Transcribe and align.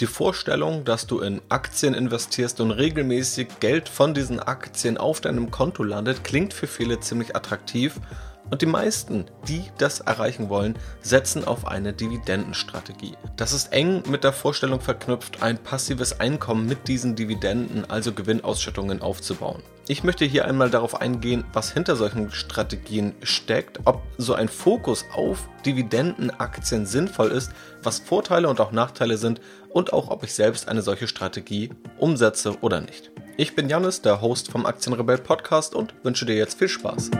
Die 0.00 0.06
Vorstellung, 0.06 0.84
dass 0.84 1.06
du 1.06 1.20
in 1.20 1.40
Aktien 1.48 1.94
investierst 1.94 2.60
und 2.60 2.70
regelmäßig 2.70 3.48
Geld 3.60 3.88
von 3.88 4.12
diesen 4.12 4.40
Aktien 4.40 4.98
auf 4.98 5.22
deinem 5.22 5.50
Konto 5.50 5.82
landet, 5.82 6.22
klingt 6.22 6.52
für 6.52 6.66
viele 6.66 7.00
ziemlich 7.00 7.34
attraktiv 7.34 7.98
und 8.50 8.60
die 8.60 8.66
meisten, 8.66 9.24
die 9.48 9.64
das 9.78 10.00
erreichen 10.00 10.50
wollen, 10.50 10.78
setzen 11.00 11.46
auf 11.46 11.66
eine 11.66 11.94
Dividendenstrategie. 11.94 13.14
Das 13.36 13.54
ist 13.54 13.72
eng 13.72 14.02
mit 14.08 14.22
der 14.22 14.34
Vorstellung 14.34 14.80
verknüpft, 14.80 15.42
ein 15.42 15.56
passives 15.56 16.20
Einkommen 16.20 16.66
mit 16.66 16.88
diesen 16.88 17.16
Dividenden, 17.16 17.88
also 17.90 18.12
Gewinnausschüttungen, 18.12 19.00
aufzubauen. 19.00 19.62
Ich 19.88 20.02
möchte 20.04 20.24
hier 20.24 20.46
einmal 20.46 20.68
darauf 20.68 21.00
eingehen, 21.00 21.44
was 21.52 21.72
hinter 21.72 21.94
solchen 21.96 22.32
Strategien 22.32 23.14
steckt, 23.22 23.80
ob 23.84 24.02
so 24.18 24.34
ein 24.34 24.48
Fokus 24.48 25.04
auf 25.14 25.48
Dividendenaktien 25.64 26.86
sinnvoll 26.86 27.30
ist, 27.30 27.52
was 27.82 28.00
Vorteile 28.00 28.48
und 28.48 28.60
auch 28.60 28.72
Nachteile 28.72 29.16
sind 29.16 29.40
und 29.76 29.92
auch 29.92 30.08
ob 30.08 30.24
ich 30.24 30.32
selbst 30.32 30.68
eine 30.68 30.80
solche 30.80 31.06
Strategie 31.06 31.68
umsetze 31.98 32.56
oder 32.62 32.80
nicht. 32.80 33.10
Ich 33.36 33.54
bin 33.54 33.68
Janis, 33.68 34.00
der 34.00 34.22
Host 34.22 34.50
vom 34.50 34.64
Aktienrebell 34.64 35.18
Podcast 35.18 35.74
und 35.74 35.92
wünsche 36.02 36.24
dir 36.24 36.34
jetzt 36.34 36.58
viel 36.58 36.70
Spaß. 36.70 37.10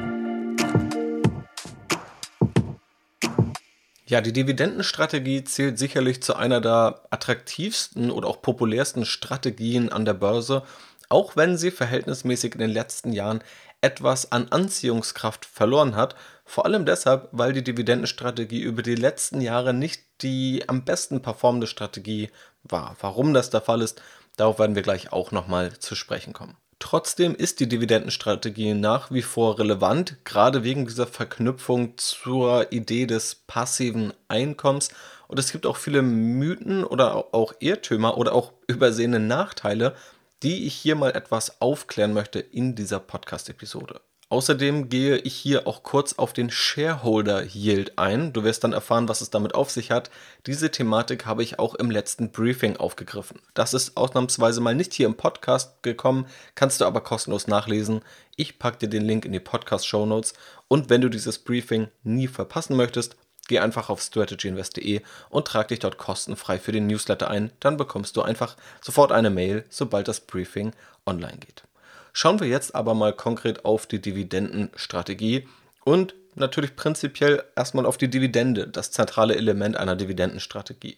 Ja, 4.07 4.23
die 4.23 4.33
Dividendenstrategie 4.33 5.45
zählt 5.45 5.79
sicherlich 5.79 6.23
zu 6.23 6.35
einer 6.35 6.63
der 6.63 7.03
attraktivsten 7.11 8.11
oder 8.11 8.27
auch 8.27 8.41
populärsten 8.41 9.05
Strategien 9.05 9.93
an 9.93 10.07
der 10.07 10.15
Börse, 10.15 10.63
auch 11.11 11.37
wenn 11.37 11.59
sie 11.59 11.71
verhältnismäßig 11.71 12.55
in 12.55 12.61
den 12.61 12.71
letzten 12.71 13.13
Jahren 13.13 13.43
etwas 13.81 14.33
an 14.33 14.49
Anziehungskraft 14.49 15.45
verloren 15.45 15.97
hat, 15.97 16.17
vor 16.45 16.65
allem 16.65 16.87
deshalb, 16.87 17.29
weil 17.33 17.53
die 17.53 17.65
Dividendenstrategie 17.65 18.61
über 18.61 18.83
die 18.83 18.95
letzten 18.95 19.41
Jahre 19.41 19.75
nicht 19.75 20.03
die 20.23 20.65
am 20.67 20.85
besten 20.85 21.21
performende 21.23 21.67
Strategie 21.67 22.31
war. 22.63 22.97
Warum 23.01 23.35
das 23.35 23.51
der 23.51 23.61
Fall 23.61 23.83
ist, 23.83 24.01
darauf 24.37 24.59
werden 24.59 24.75
wir 24.75 24.83
gleich 24.83 25.13
auch 25.13 25.33
nochmal 25.33 25.79
zu 25.79 25.95
sprechen 25.95 26.33
kommen. 26.33 26.57
Trotzdem 26.79 27.35
ist 27.35 27.61
die 27.61 27.69
Dividendenstrategie 27.69 28.75
nach 28.75 29.11
wie 29.11 29.23
vor 29.23 29.59
relevant, 29.59 30.19
gerade 30.25 30.63
wegen 30.63 30.87
dieser 30.87 31.07
Verknüpfung 31.07 31.97
zur 31.97 32.71
Idee 32.71 33.07
des 33.07 33.35
passiven 33.35 34.13
Einkommens. 34.29 34.91
Und 35.27 35.39
es 35.39 35.53
gibt 35.53 35.67
auch 35.67 35.79
viele 35.79 36.03
Mythen 36.03 36.85
oder 36.85 37.35
auch 37.35 37.55
Irrtümer 37.61 38.19
oder 38.19 38.35
auch 38.35 38.53
übersehene 38.69 39.21
Nachteile, 39.21 39.95
die 40.43 40.67
ich 40.67 40.75
hier 40.75 40.97
mal 40.97 41.15
etwas 41.15 41.61
aufklären 41.61 42.13
möchte 42.13 42.41
in 42.41 42.75
dieser 42.75 43.01
Podcast-Episode. 43.01 44.01
Außerdem 44.29 44.89
gehe 44.89 45.19
ich 45.19 45.37
hier 45.37 45.69
auch 45.69 45.85
kurz 45.85 46.15
auf 46.15 46.33
den 46.33 46.51
Shareholder 46.51 47.45
Yield 47.45 47.97
ein. 47.97 48.33
Du 48.33 48.43
wirst 48.43 48.65
dann 48.65 48.73
erfahren, 48.73 49.09
was 49.09 49.21
es 49.21 49.31
damit 49.31 49.55
auf 49.55 49.71
sich 49.71 49.93
hat. 49.93 50.11
Diese 50.47 50.73
Thematik 50.73 51.27
habe 51.27 51.45
ich 51.45 51.61
auch 51.61 51.77
im 51.77 51.93
letzten 51.93 52.33
Briefing 52.33 52.77
aufgegriffen. 52.77 53.41
Das 53.55 53.73
ist 53.73 53.97
ausnahmsweise 53.97 54.61
mal 54.61 54.75
nicht 54.75 54.95
hier 54.95 55.07
im 55.07 55.17
Podcast 55.17 55.81
gekommen, 55.85 56.27
kannst 56.57 56.81
du 56.81 56.87
aber 56.87 57.03
kostenlos 57.03 57.47
nachlesen. 57.47 58.01
Ich 58.35 58.59
packe 58.59 58.79
dir 58.79 58.89
den 58.89 59.05
Link 59.05 59.25
in 59.25 59.33
die 59.33 59.39
Podcast-Show 59.39 60.07
Notes. 60.07 60.35
Und 60.67 60.91
wenn 60.91 61.03
du 61.03 61.09
dieses 61.09 61.39
Briefing 61.39 61.87
nie 62.03 62.27
verpassen 62.27 62.77
möchtest, 62.77 63.15
geh 63.49 63.59
einfach 63.59 63.89
auf 63.91 64.01
strategyinvest.de 64.01 65.03
und 65.29 65.47
trag 65.47 65.69
dich 65.69 65.79
dort 65.79 65.99
kostenfrei 65.99 66.59
für 66.59 66.73
den 66.73 66.87
Newsletter 66.87 67.31
ein. 67.31 67.51
Dann 67.61 67.77
bekommst 67.77 68.17
du 68.17 68.23
einfach 68.23 68.57
sofort 68.81 69.13
eine 69.13 69.31
Mail, 69.31 69.65
sobald 69.69 70.09
das 70.09 70.21
Briefing 70.21 70.73
online 71.07 71.39
geht. 71.39 71.65
Schauen 72.13 72.41
wir 72.41 72.47
jetzt 72.47 72.75
aber 72.75 72.95
mal 72.95 73.13
konkret 73.13 73.65
auf 73.65 73.87
die 73.87 74.01
Dividendenstrategie 74.01 75.47
und 75.85 76.15
natürlich 76.35 76.77
prinzipiell 76.77 77.43
erstmal 77.55 77.87
auf 77.87 77.99
die 77.99 78.09
Dividende, 78.09 78.69
das 78.69 78.91
zentrale 78.91 79.37
Element 79.37 79.77
einer 79.77 79.97
Dividendenstrategie. 79.97 80.97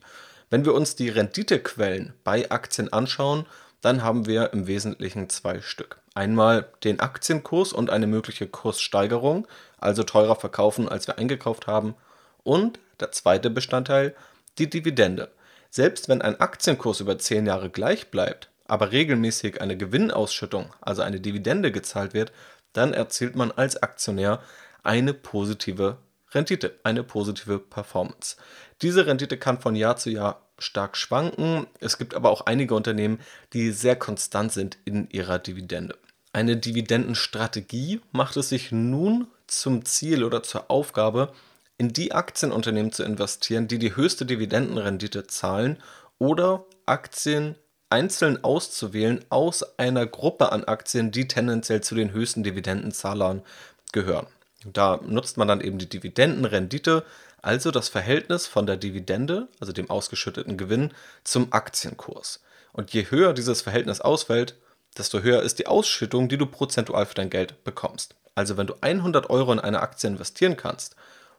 Wenn 0.51 0.65
wir 0.65 0.75
uns 0.75 0.97
die 0.97 1.09
Renditequellen 1.09 2.15
bei 2.25 2.51
Aktien 2.51 2.93
anschauen, 2.93 3.47
dann 3.81 4.03
haben 4.03 4.27
wir 4.27 4.53
im 4.53 4.67
Wesentlichen 4.67 5.29
zwei 5.29 5.61
Stück. 5.61 5.99
Einmal 6.15 6.69
den 6.83 7.01
Aktienkurs 7.01 7.73
und 7.73 7.91
eine 7.91 8.07
mögliche 8.07 8.47
Kurssteigerung, 8.47 9.47
also 9.79 10.03
teurer 10.03 10.37
verkaufen, 10.37 10.89
als 10.89 11.07
wir 11.07 11.19
eingekauft 11.19 11.67
haben. 11.67 11.95
Und 12.49 12.81
der 12.99 13.13
zweite 13.13 13.51
Bestandteil, 13.51 14.15
die 14.57 14.71
Dividende. 14.71 15.31
Selbst 15.69 16.09
wenn 16.09 16.23
ein 16.23 16.41
Aktienkurs 16.41 17.01
über 17.01 17.19
10 17.19 17.45
Jahre 17.45 17.69
gleich 17.69 18.11
bleibt, 18.11 18.49
aber 18.65 18.91
regelmäßig 18.91 19.61
eine 19.61 19.77
Gewinnausschüttung, 19.77 20.73
also 20.81 21.03
eine 21.03 21.21
Dividende 21.21 21.73
gezahlt 21.73 22.15
wird, 22.15 22.33
dann 22.73 22.95
erzielt 22.95 23.37
man 23.37 23.51
als 23.51 23.83
Aktionär 23.83 24.41
eine 24.83 25.13
positive 25.13 25.99
Rendite, 26.33 26.79
eine 26.85 27.05
positive 27.05 27.59
Performance. 27.59 28.37
Diese 28.81 29.07
Rendite 29.07 29.37
kann 29.37 29.61
von 29.61 29.77
Jahr 29.77 29.99
zu 29.99 30.09
Jahr 30.09 30.41
stark 30.59 30.97
schwanken. 30.97 31.67
Es 31.81 31.99
gibt 31.99 32.15
aber 32.15 32.31
auch 32.31 32.47
einige 32.47 32.75
Unternehmen, 32.75 33.21
die 33.53 33.73
sehr 33.73 33.97
konstant 33.97 34.53
sind 34.53 34.79
in 34.87 35.11
ihrer 35.11 35.39
Dividende. 35.39 35.99
Eine 36.33 36.57
Dividendenstrategie 36.57 38.01
macht 38.11 38.39
es 38.39 38.49
sich 38.49 38.73
nun 38.73 39.27
zum 39.47 39.85
Ziel 39.85 40.25
oder 40.25 40.43
zur 40.43 40.71
Aufgabe, 40.71 41.35
in 41.79 41.93
die 41.93 42.13
Aktienunternehmen 42.13 42.93
zu 42.93 43.05
investieren, 43.05 43.69
die 43.69 43.79
die 43.79 43.97
höchste 43.97 44.27
Dividendenrendite 44.27 45.29
zahlen 45.29 45.79
oder 46.19 46.65
Aktien 46.87 47.55
einzeln 47.89 48.43
auszuwählen 48.45 49.25
aus 49.31 49.79
einer 49.79 50.07
Gruppe 50.07 50.53
an 50.53 50.65
Aktien, 50.65 51.13
die 51.13 51.29
tendenziell 51.29 51.81
zu 51.81 51.95
den 51.95 52.13
höchsten 52.13 52.43
Dividendenzahlern 52.43 53.43
gehören. 53.93 54.27
Da 54.65 55.01
nutzt 55.07 55.37
man 55.37 55.49
dann 55.49 55.61
eben 55.61 55.79
die 55.79 55.89
Dividendenrendite, 55.89 57.05
also 57.41 57.71
das 57.71 57.89
Verhältnis 57.89 58.47
von 58.49 58.67
der 58.67 58.77
Dividende, 58.77 59.47
also 59.61 59.73
dem 59.73 59.89
ausgeschütteten 59.89 60.57
Gewinn, 60.57 60.93
zum 61.23 61.53
Aktienkurs. 61.53 62.43
Und 62.73 62.93
je 62.93 63.07
höher 63.09 63.33
dieses 63.33 63.63
Verhältnis 63.63 64.01
ausfällt, 64.01 64.57
desto 64.99 65.21
höher 65.21 65.43
ist 65.43 65.61
die 65.61 65.69
Ausschüttung, 65.69 66.29
die 66.29 66.37
du 66.37 66.47
prozentual 66.47 67.07
für 67.07 67.15
dein 67.15 67.31
Geld 67.31 67.63
bekommst. 67.63 68.17
Also 68.35 68.57
wenn 68.57 68.67
du 68.67 68.75
100 68.81 69.31
Euro 69.31 69.53
in 69.53 69.61
eine 69.61 69.81
Aktie 69.81 70.11
investieren 70.11 70.57
kannst 70.57 70.97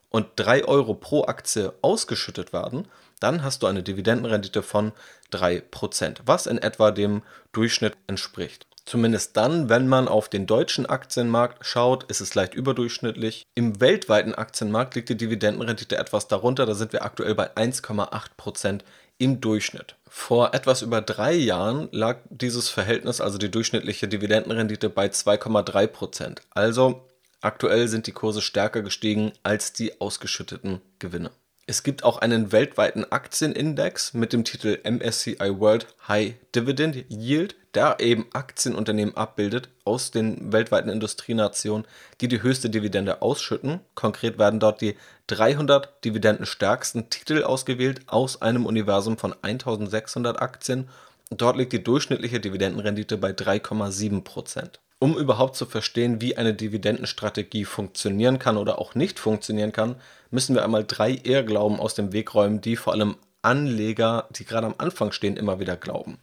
und 0.09 0.28
3 0.36 0.66
Euro 0.66 0.94
pro 0.94 1.25
Aktie 1.25 1.74
ausgeschüttet 1.81 2.53
werden, 2.53 2.88
dann 3.20 3.44
hast 3.44 3.64
du 3.64 3.68
eine 3.68 3.84
Dividendenrendite 3.84 4.64
von 4.64 4.92
3%, 5.31 6.20
was 6.25 6.47
in 6.47 6.58
etwa 6.58 6.92
dem 6.92 7.22
Durchschnitt 7.52 7.94
entspricht. 8.08 8.66
Zumindest 8.86 9.38
dann, 9.38 9.70
wenn 9.70 9.88
man 9.88 10.08
auf 10.08 10.30
den 10.30 10.47
deutschen 10.47 10.88
Aktienmarkt 10.88 11.64
schaut, 11.64 12.06
ist 12.06 12.22
es 12.22 12.34
leicht 12.34 12.56
überdurchschnittlich. 12.56 13.46
Im 13.53 13.80
weltweiten 13.81 14.34
Aktienmarkt 14.34 14.96
liegt 14.96 15.09
die 15.09 15.18
Dividendenrendite 15.18 15.97
etwas 15.97 16.28
darunter, 16.28 16.66
da 16.66 16.74
sind 16.74 16.91
wir 16.94 17.03
aktuell 17.03 17.36
bei 17.36 17.56
1,8% 17.56 18.80
im 19.20 19.41
Durchschnitt. 19.41 19.96
Vor 20.08 20.56
etwas 20.56 20.81
über 20.81 21.02
drei 21.02 21.34
Jahren 21.34 21.90
lag 21.91 22.18
dieses 22.31 22.70
Verhältnis, 22.70 23.22
also 23.22 23.38
die 23.38 23.52
durchschnittliche 23.52 24.08
Dividendenrendite, 24.08 24.90
bei 24.90 25.06
2,3%. 25.06 26.40
Also 26.50 27.09
aktuell 27.41 27.88
sind 27.88 28.07
die 28.07 28.11
Kurse 28.11 28.41
stärker 28.41 28.81
gestiegen 28.81 29.31
als 29.44 29.73
die 29.73 30.00
ausgeschütteten 30.01 30.81
Gewinne. 31.00 31.31
Es 31.69 31.83
gibt 31.83 32.03
auch 32.03 32.17
einen 32.17 32.51
weltweiten 32.51 33.05
Aktienindex 33.11 34.16
mit 34.16 34.33
dem 34.33 34.44
Titel 34.44 34.79
MSCI 34.83 35.59
World 35.59 35.85
High 36.07 36.33
Dividend 36.55 37.05
Yield, 37.09 37.55
der 37.75 37.97
eben 37.99 38.25
Aktienunternehmen 38.33 39.16
abbildet 39.16 39.69
aus 39.85 40.09
den 40.09 40.51
weltweiten 40.51 40.89
Industrienationen, 40.89 41.85
die 42.22 42.28
die 42.28 42.41
höchste 42.41 42.72
Dividende 42.72 43.22
ausschütten. 43.22 43.81
Konkret 43.94 44.39
werden 44.39 44.59
dort 44.59 44.81
die 44.81 44.95
300 45.28 46.03
dividendenstärksten 46.03 47.11
Titel 47.11 47.44
ausgewählt 47.44 48.01
aus 48.07 48.41
einem 48.41 48.66
Universum 48.66 49.19
von 49.19 49.35
1600 49.39 50.41
Aktien. 50.41 50.89
Dort 51.29 51.55
liegt 51.55 51.73
die 51.73 51.83
durchschnittliche 51.83 52.39
Dividendenrendite 52.39 53.16
bei 53.17 53.29
3,7 53.29 54.23
Prozent. 54.23 54.79
Um 55.01 55.17
überhaupt 55.17 55.55
zu 55.55 55.65
verstehen, 55.65 56.19
wie 56.19 56.35
eine 56.35 56.53
Dividendenstrategie 56.53 57.63
funktionieren 57.63 58.37
kann 58.37 58.57
oder 58.57 58.79
auch 58.79 58.95
nicht 58.95 59.17
funktionieren 59.17 59.71
kann, 59.71 59.95
müssen 60.29 60.55
wir 60.55 60.63
einmal 60.63 60.83
drei 60.83 61.11
Irrglauben 61.11 61.79
aus 61.79 61.95
dem 61.95 62.11
Weg 62.11 62.35
räumen, 62.35 62.59
die 62.59 62.75
vor 62.75 62.91
allem 62.91 63.15
Anleger, 63.41 64.27
die 64.31 64.43
gerade 64.43 64.67
am 64.67 64.75
Anfang 64.77 65.13
stehen, 65.13 65.37
immer 65.37 65.61
wieder 65.61 65.77
glauben. 65.77 66.19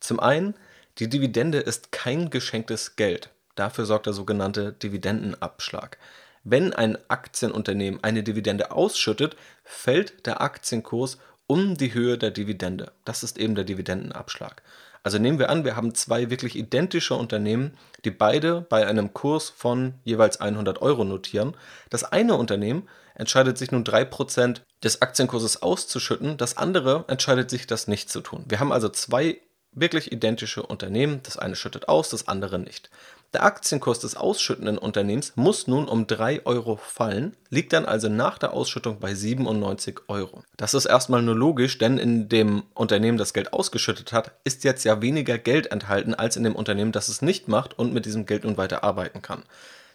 Zum 0.00 0.18
einen, 0.18 0.54
die 0.98 1.08
Dividende 1.08 1.58
ist 1.58 1.92
kein 1.92 2.28
geschenktes 2.30 2.96
Geld. 2.96 3.30
Dafür 3.54 3.86
sorgt 3.86 4.06
der 4.06 4.12
sogenannte 4.12 4.72
Dividendenabschlag. 4.72 5.96
Wenn 6.42 6.72
ein 6.72 6.98
Aktienunternehmen 7.08 8.02
eine 8.02 8.24
Dividende 8.24 8.72
ausschüttet, 8.72 9.36
fällt 9.62 10.26
der 10.26 10.40
Aktienkurs 10.40 11.18
um 11.46 11.76
die 11.76 11.94
Höhe 11.94 12.18
der 12.18 12.32
Dividende. 12.32 12.92
Das 13.04 13.22
ist 13.22 13.38
eben 13.38 13.54
der 13.54 13.64
Dividendenabschlag. 13.64 14.62
Also 15.06 15.18
nehmen 15.18 15.38
wir 15.38 15.50
an, 15.50 15.64
wir 15.64 15.76
haben 15.76 15.94
zwei 15.94 16.30
wirklich 16.30 16.56
identische 16.56 17.14
Unternehmen, 17.14 17.78
die 18.04 18.10
beide 18.10 18.62
bei 18.62 18.88
einem 18.88 19.14
Kurs 19.14 19.50
von 19.50 19.94
jeweils 20.02 20.40
100 20.40 20.82
Euro 20.82 21.04
notieren. 21.04 21.56
Das 21.90 22.02
eine 22.02 22.34
Unternehmen 22.34 22.88
entscheidet 23.14 23.56
sich 23.56 23.70
nun 23.70 23.84
3% 23.84 24.62
des 24.82 25.02
Aktienkurses 25.02 25.62
auszuschütten, 25.62 26.38
das 26.38 26.56
andere 26.56 27.04
entscheidet 27.06 27.50
sich, 27.50 27.68
das 27.68 27.86
nicht 27.86 28.10
zu 28.10 28.20
tun. 28.20 28.46
Wir 28.48 28.58
haben 28.58 28.72
also 28.72 28.88
zwei 28.88 29.40
wirklich 29.70 30.10
identische 30.10 30.64
Unternehmen, 30.64 31.20
das 31.22 31.36
eine 31.36 31.54
schüttet 31.54 31.88
aus, 31.88 32.08
das 32.08 32.26
andere 32.26 32.58
nicht. 32.58 32.90
Der 33.32 33.44
Aktienkurs 33.44 33.98
des 33.98 34.16
ausschüttenden 34.16 34.78
Unternehmens 34.78 35.32
muss 35.34 35.66
nun 35.66 35.88
um 35.88 36.06
3 36.06 36.46
Euro 36.46 36.76
fallen, 36.76 37.36
liegt 37.50 37.72
dann 37.72 37.84
also 37.84 38.08
nach 38.08 38.38
der 38.38 38.52
Ausschüttung 38.52 39.00
bei 39.00 39.14
97 39.14 40.00
Euro. 40.08 40.42
Das 40.56 40.74
ist 40.74 40.86
erstmal 40.86 41.22
nur 41.22 41.34
logisch, 41.34 41.78
denn 41.78 41.98
in 41.98 42.28
dem 42.28 42.62
Unternehmen, 42.74 43.18
das 43.18 43.34
Geld 43.34 43.52
ausgeschüttet 43.52 44.12
hat, 44.12 44.32
ist 44.44 44.64
jetzt 44.64 44.84
ja 44.84 45.02
weniger 45.02 45.38
Geld 45.38 45.72
enthalten 45.72 46.14
als 46.14 46.36
in 46.36 46.44
dem 46.44 46.56
Unternehmen, 46.56 46.92
das 46.92 47.08
es 47.08 47.20
nicht 47.20 47.48
macht 47.48 47.78
und 47.78 47.92
mit 47.92 48.06
diesem 48.06 48.26
Geld 48.26 48.44
nun 48.44 48.56
weiter 48.56 48.84
arbeiten 48.84 49.22
kann. 49.22 49.42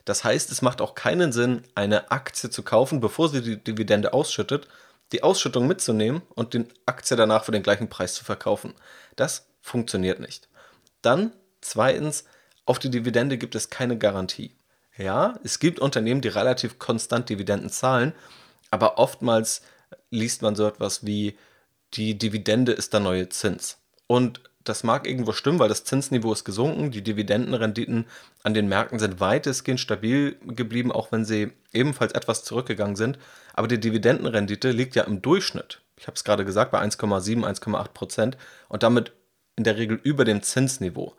Das 0.05 0.23
heißt, 0.23 0.51
es 0.51 0.61
macht 0.61 0.81
auch 0.81 0.95
keinen 0.95 1.31
Sinn, 1.31 1.63
eine 1.75 2.11
Aktie 2.11 2.49
zu 2.49 2.63
kaufen, 2.63 2.99
bevor 2.99 3.29
sie 3.29 3.41
die 3.41 3.63
Dividende 3.63 4.13
ausschüttet, 4.13 4.67
die 5.11 5.23
Ausschüttung 5.23 5.67
mitzunehmen 5.67 6.21
und 6.35 6.53
die 6.53 6.65
Aktie 6.85 7.17
danach 7.17 7.43
für 7.43 7.51
den 7.51 7.63
gleichen 7.63 7.89
Preis 7.89 8.13
zu 8.13 8.23
verkaufen. 8.23 8.73
Das 9.15 9.47
funktioniert 9.61 10.19
nicht. 10.19 10.49
Dann 11.01 11.33
zweitens, 11.61 12.25
auf 12.65 12.79
die 12.79 12.89
Dividende 12.89 13.37
gibt 13.37 13.55
es 13.55 13.69
keine 13.69 13.97
Garantie. 13.97 14.55
Ja, 14.97 15.39
es 15.43 15.59
gibt 15.59 15.79
Unternehmen, 15.79 16.21
die 16.21 16.27
relativ 16.27 16.79
konstant 16.79 17.29
Dividenden 17.29 17.69
zahlen, 17.69 18.13
aber 18.69 18.97
oftmals 18.97 19.61
liest 20.09 20.41
man 20.41 20.55
so 20.55 20.67
etwas 20.67 21.05
wie 21.05 21.37
die 21.93 22.17
Dividende 22.17 22.71
ist 22.71 22.93
der 22.93 22.99
neue 22.99 23.29
Zins. 23.29 23.77
Und 24.07 24.41
das 24.63 24.83
mag 24.83 25.07
irgendwo 25.07 25.31
stimmen, 25.31 25.59
weil 25.59 25.69
das 25.69 25.83
Zinsniveau 25.83 26.31
ist 26.31 26.45
gesunken, 26.45 26.91
die 26.91 27.01
Dividendenrenditen 27.01 28.05
an 28.43 28.53
den 28.53 28.67
Märkten 28.67 28.99
sind 28.99 29.19
weitestgehend 29.19 29.79
stabil 29.79 30.37
geblieben, 30.45 30.91
auch 30.91 31.11
wenn 31.11 31.25
sie 31.25 31.51
ebenfalls 31.73 32.13
etwas 32.13 32.43
zurückgegangen 32.43 32.95
sind. 32.95 33.17
Aber 33.53 33.67
die 33.67 33.79
Dividendenrendite 33.79 34.71
liegt 34.71 34.95
ja 34.95 35.03
im 35.03 35.21
Durchschnitt, 35.21 35.81
ich 35.97 36.07
habe 36.07 36.15
es 36.15 36.23
gerade 36.23 36.45
gesagt, 36.45 36.71
bei 36.71 36.81
1,7, 36.81 37.43
1,8 37.43 37.87
Prozent 37.89 38.37
und 38.69 38.83
damit 38.83 39.13
in 39.55 39.63
der 39.63 39.77
Regel 39.77 39.99
über 40.03 40.25
dem 40.25 40.43
Zinsniveau. 40.43 41.15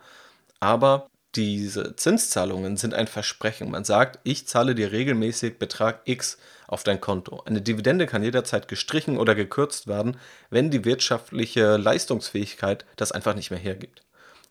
Aber 0.60 1.08
diese 1.34 1.96
Zinszahlungen 1.96 2.76
sind 2.76 2.94
ein 2.94 3.06
Versprechen. 3.06 3.70
Man 3.70 3.84
sagt, 3.84 4.18
ich 4.22 4.46
zahle 4.46 4.74
dir 4.74 4.92
regelmäßig 4.92 5.58
Betrag 5.58 6.02
X 6.04 6.38
auf 6.66 6.84
dein 6.84 7.00
Konto. 7.00 7.42
Eine 7.44 7.62
Dividende 7.62 8.06
kann 8.06 8.22
jederzeit 8.22 8.68
gestrichen 8.68 9.18
oder 9.18 9.34
gekürzt 9.34 9.86
werden, 9.86 10.16
wenn 10.50 10.70
die 10.70 10.84
wirtschaftliche 10.84 11.76
Leistungsfähigkeit 11.76 12.84
das 12.96 13.12
einfach 13.12 13.34
nicht 13.34 13.50
mehr 13.50 13.60
hergibt. 13.60 14.02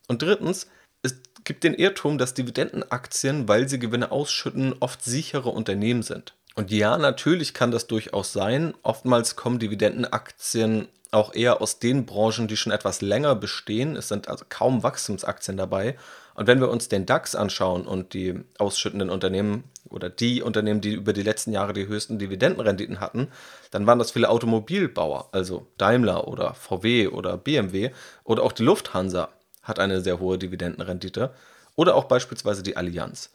Und 0.08 0.22
drittens, 0.22 0.68
es 1.02 1.16
gibt 1.44 1.64
den 1.64 1.74
Irrtum, 1.74 2.18
dass 2.18 2.34
Dividendenaktien, 2.34 3.48
weil 3.48 3.68
sie 3.68 3.78
Gewinne 3.78 4.10
ausschütten, 4.10 4.74
oft 4.80 5.04
sichere 5.04 5.50
Unternehmen 5.50 6.02
sind. 6.02 6.34
Und 6.54 6.70
ja, 6.70 6.98
natürlich 6.98 7.54
kann 7.54 7.70
das 7.70 7.86
durchaus 7.86 8.32
sein. 8.32 8.74
Oftmals 8.82 9.36
kommen 9.36 9.58
Dividendenaktien 9.58 10.88
auch 11.10 11.34
eher 11.34 11.60
aus 11.60 11.78
den 11.78 12.06
Branchen, 12.06 12.48
die 12.48 12.56
schon 12.56 12.72
etwas 12.72 13.00
länger 13.00 13.34
bestehen. 13.34 13.96
Es 13.96 14.08
sind 14.08 14.28
also 14.28 14.44
kaum 14.48 14.82
Wachstumsaktien 14.82 15.56
dabei. 15.56 15.96
Und 16.34 16.46
wenn 16.46 16.60
wir 16.60 16.70
uns 16.70 16.88
den 16.88 17.06
DAX 17.06 17.34
anschauen 17.34 17.86
und 17.86 18.14
die 18.14 18.40
ausschüttenden 18.58 19.10
Unternehmen 19.10 19.64
oder 19.88 20.08
die 20.08 20.42
Unternehmen, 20.42 20.80
die 20.80 20.94
über 20.94 21.12
die 21.12 21.22
letzten 21.22 21.52
Jahre 21.52 21.72
die 21.72 21.86
höchsten 21.86 22.18
Dividendenrenditen 22.18 23.00
hatten, 23.00 23.28
dann 23.70 23.86
waren 23.86 23.98
das 23.98 24.12
viele 24.12 24.30
Automobilbauer, 24.30 25.28
also 25.32 25.66
Daimler 25.76 26.28
oder 26.28 26.54
VW 26.54 27.08
oder 27.08 27.36
BMW 27.36 27.90
oder 28.24 28.42
auch 28.42 28.52
die 28.52 28.62
Lufthansa 28.62 29.28
hat 29.62 29.78
eine 29.78 30.00
sehr 30.00 30.18
hohe 30.18 30.38
Dividendenrendite 30.38 31.32
oder 31.76 31.94
auch 31.94 32.04
beispielsweise 32.04 32.62
die 32.62 32.76
Allianz. 32.76 33.30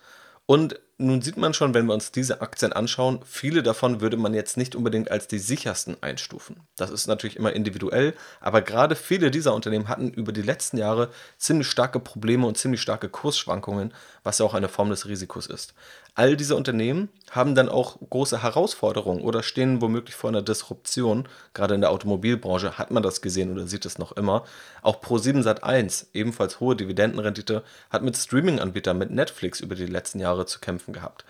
Und 0.45 0.79
nun 0.99 1.21
sieht 1.21 1.37
man 1.37 1.53
schon, 1.53 1.75
wenn 1.75 1.85
wir 1.85 1.93
uns 1.93 2.11
diese 2.11 2.41
Aktien 2.41 2.73
anschauen, 2.73 3.19
viele 3.23 3.61
davon 3.61 4.01
würde 4.01 4.17
man 4.17 4.33
jetzt 4.33 4.57
nicht 4.57 4.75
unbedingt 4.75 5.11
als 5.11 5.27
die 5.27 5.37
sichersten 5.37 5.95
einstufen. 6.01 6.61
Das 6.75 6.89
ist 6.89 7.05
natürlich 7.05 7.35
immer 7.35 7.53
individuell, 7.53 8.15
aber 8.39 8.63
gerade 8.63 8.95
viele 8.95 9.29
dieser 9.29 9.53
Unternehmen 9.53 9.89
hatten 9.89 10.09
über 10.09 10.31
die 10.31 10.41
letzten 10.41 10.77
Jahre 10.77 11.09
ziemlich 11.37 11.67
starke 11.67 11.99
Probleme 11.99 12.47
und 12.47 12.57
ziemlich 12.57 12.81
starke 12.81 13.09
Kursschwankungen, 13.09 13.93
was 14.23 14.39
ja 14.39 14.45
auch 14.45 14.55
eine 14.55 14.69
Form 14.69 14.89
des 14.89 15.07
Risikos 15.07 15.45
ist. 15.45 15.75
All 16.17 16.35
diese 16.35 16.55
Unternehmen 16.55 17.09
haben 17.29 17.53
dann 17.53 17.69
auch 17.69 17.99
große 18.09 18.41
Herausforderungen 18.41 19.21
oder 19.21 19.43
stehen 19.43 19.83
womöglich 19.83 20.15
vor 20.15 20.31
einer 20.31 20.41
Disruption. 20.41 21.29
Gerade 21.53 21.75
in 21.75 21.81
der 21.81 21.91
Automobilbranche 21.91 22.79
hat 22.79 22.89
man 22.89 23.03
das 23.03 23.21
gesehen 23.21 23.51
oder 23.51 23.67
sieht 23.67 23.85
es 23.85 23.99
noch 23.99 24.13
immer. 24.13 24.43
Auch 24.81 24.99
Pro7 24.99 25.43
Sat1, 25.43 26.07
ebenfalls 26.13 26.59
hohe 26.59 26.75
Dividendenrendite, 26.75 27.63
hat 27.91 28.01
mit 28.01 28.17
Streaming-Anbietern, 28.17 28.97
mit 28.97 29.11
Netflix 29.11 29.59
über 29.59 29.75
die 29.75 29.85
letzten 29.85 30.19
Jahre 30.19 30.47
zu 30.47 30.59
kämpfen 30.59 30.86
gehabt. 30.93 31.25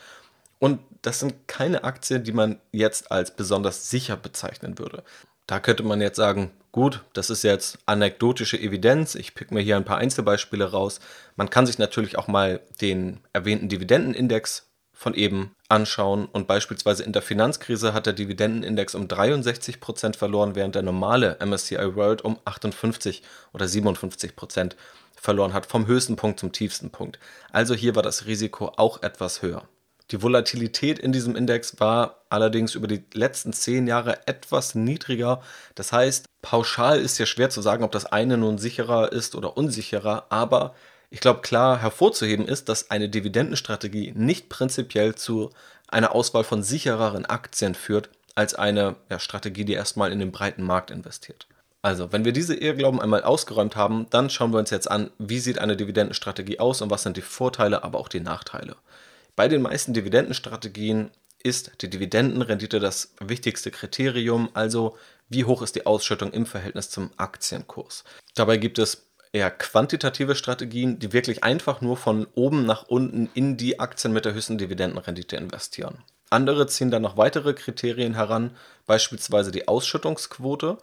Und 0.59 0.79
das 1.01 1.19
sind 1.19 1.47
keine 1.47 1.83
Aktien, 1.83 2.23
die 2.23 2.31
man 2.31 2.59
jetzt 2.71 3.11
als 3.11 3.35
besonders 3.35 3.89
sicher 3.89 4.17
bezeichnen 4.17 4.79
würde. 4.79 5.03
Da 5.45 5.59
könnte 5.59 5.83
man 5.83 6.01
jetzt 6.01 6.17
sagen, 6.17 6.51
gut, 6.71 7.03
das 7.13 7.29
ist 7.29 7.43
jetzt 7.43 7.79
anekdotische 7.85 8.59
Evidenz, 8.59 9.15
ich 9.15 9.33
pick 9.33 9.51
mir 9.51 9.61
hier 9.61 9.77
ein 9.77 9.85
paar 9.85 9.97
Einzelbeispiele 9.97 10.71
raus. 10.71 10.99
Man 11.35 11.49
kann 11.49 11.65
sich 11.65 11.77
natürlich 11.77 12.17
auch 12.17 12.27
mal 12.27 12.59
den 12.81 13.21
erwähnten 13.33 13.69
Dividendenindex 13.69 14.67
von 14.97 15.13
eben 15.13 15.55
anschauen. 15.69 16.25
Und 16.25 16.47
beispielsweise 16.47 17.03
in 17.03 17.13
der 17.13 17.21
Finanzkrise 17.21 17.93
hat 17.93 18.07
der 18.07 18.13
Dividendenindex 18.13 18.95
um 18.95 19.07
63 19.07 19.79
Prozent 19.79 20.15
verloren, 20.15 20.55
während 20.55 20.75
der 20.75 20.81
normale 20.81 21.37
MSCI 21.39 21.95
World 21.95 22.23
um 22.23 22.39
58 22.45 23.21
oder 23.53 23.67
57 23.67 24.35
Prozent 24.35 24.75
verloren 25.19 25.53
hat, 25.53 25.65
vom 25.65 25.87
höchsten 25.87 26.15
Punkt 26.15 26.39
zum 26.39 26.51
tiefsten 26.51 26.89
Punkt. 26.89 27.19
Also 27.51 27.73
hier 27.75 27.95
war 27.95 28.03
das 28.03 28.25
Risiko 28.25 28.71
auch 28.77 29.03
etwas 29.03 29.41
höher. 29.41 29.67
Die 30.11 30.21
Volatilität 30.21 30.99
in 30.99 31.11
diesem 31.11 31.35
Index 31.35 31.81
war 31.81 32.21
allerdings 32.29 32.75
über 32.75 32.87
die 32.87 33.03
letzten 33.13 33.51
zehn 33.51 33.87
Jahre 33.87 34.25
etwas 34.25 34.73
niedriger. 34.73 35.41
Das 35.75 35.91
heißt, 35.91 36.27
pauschal 36.41 36.99
ist 36.99 37.17
ja 37.17 37.25
schwer 37.25 37.49
zu 37.49 37.61
sagen, 37.61 37.83
ob 37.83 37.91
das 37.91 38.05
eine 38.05 38.37
nun 38.37 38.57
sicherer 38.57 39.11
ist 39.11 39.35
oder 39.35 39.57
unsicherer, 39.57 40.27
aber 40.29 40.75
ich 41.09 41.19
glaube, 41.19 41.41
klar 41.41 41.81
hervorzuheben 41.81 42.47
ist, 42.47 42.69
dass 42.69 42.89
eine 42.89 43.09
Dividendenstrategie 43.09 44.13
nicht 44.15 44.49
prinzipiell 44.49 45.15
zu 45.15 45.51
einer 45.87 46.13
Auswahl 46.13 46.43
von 46.43 46.63
sichereren 46.63 47.25
Aktien 47.25 47.75
führt, 47.75 48.09
als 48.35 48.53
eine 48.53 48.95
ja, 49.09 49.19
Strategie, 49.19 49.65
die 49.65 49.73
erstmal 49.73 50.11
in 50.11 50.19
den 50.19 50.31
breiten 50.31 50.63
Markt 50.63 50.91
investiert. 50.91 51.47
Also, 51.87 52.11
wenn 52.11 52.25
wir 52.25 52.33
diese 52.33 52.53
Irrglauben 52.53 52.99
einmal 52.99 53.23
ausgeräumt 53.23 53.77
haben, 53.77 54.07
dann 54.09 54.29
schauen 54.29 54.51
wir 54.51 54.59
uns 54.59 54.71
jetzt 54.71 54.91
an, 54.91 55.09
wie 55.19 55.39
sieht 55.39 55.57
eine 55.57 55.77
Dividendenstrategie 55.77 56.59
aus 56.59 56.81
und 56.81 56.89
was 56.89 57.03
sind 57.03 57.15
die 57.15 57.21
Vorteile, 57.21 57.85
aber 57.85 57.97
auch 57.97 58.09
die 58.09 58.19
Nachteile. 58.19 58.75
Bei 59.37 59.47
den 59.47 59.61
meisten 59.61 59.93
Dividendenstrategien 59.93 61.11
ist 61.41 61.81
die 61.81 61.89
Dividendenrendite 61.89 62.81
das 62.81 63.13
wichtigste 63.21 63.71
Kriterium, 63.71 64.49
also 64.53 64.97
wie 65.29 65.45
hoch 65.45 65.61
ist 65.61 65.77
die 65.77 65.85
Ausschüttung 65.85 66.33
im 66.33 66.45
Verhältnis 66.45 66.89
zum 66.89 67.11
Aktienkurs. 67.15 68.03
Dabei 68.35 68.57
gibt 68.57 68.79
es 68.79 69.07
eher 69.31 69.49
quantitative 69.49 70.35
Strategien, 70.35 70.99
die 70.99 71.13
wirklich 71.13 71.45
einfach 71.45 71.79
nur 71.79 71.95
von 71.95 72.27
oben 72.35 72.65
nach 72.65 72.89
unten 72.89 73.29
in 73.33 73.55
die 73.55 73.79
Aktien 73.79 74.11
mit 74.11 74.25
der 74.25 74.33
höchsten 74.33 74.57
Dividendenrendite 74.57 75.37
investieren. 75.37 75.99
Andere 76.29 76.67
ziehen 76.67 76.91
dann 76.91 77.03
noch 77.03 77.15
weitere 77.15 77.53
Kriterien 77.53 78.15
heran, 78.15 78.57
beispielsweise 78.87 79.51
die 79.53 79.69
Ausschüttungsquote, 79.69 80.79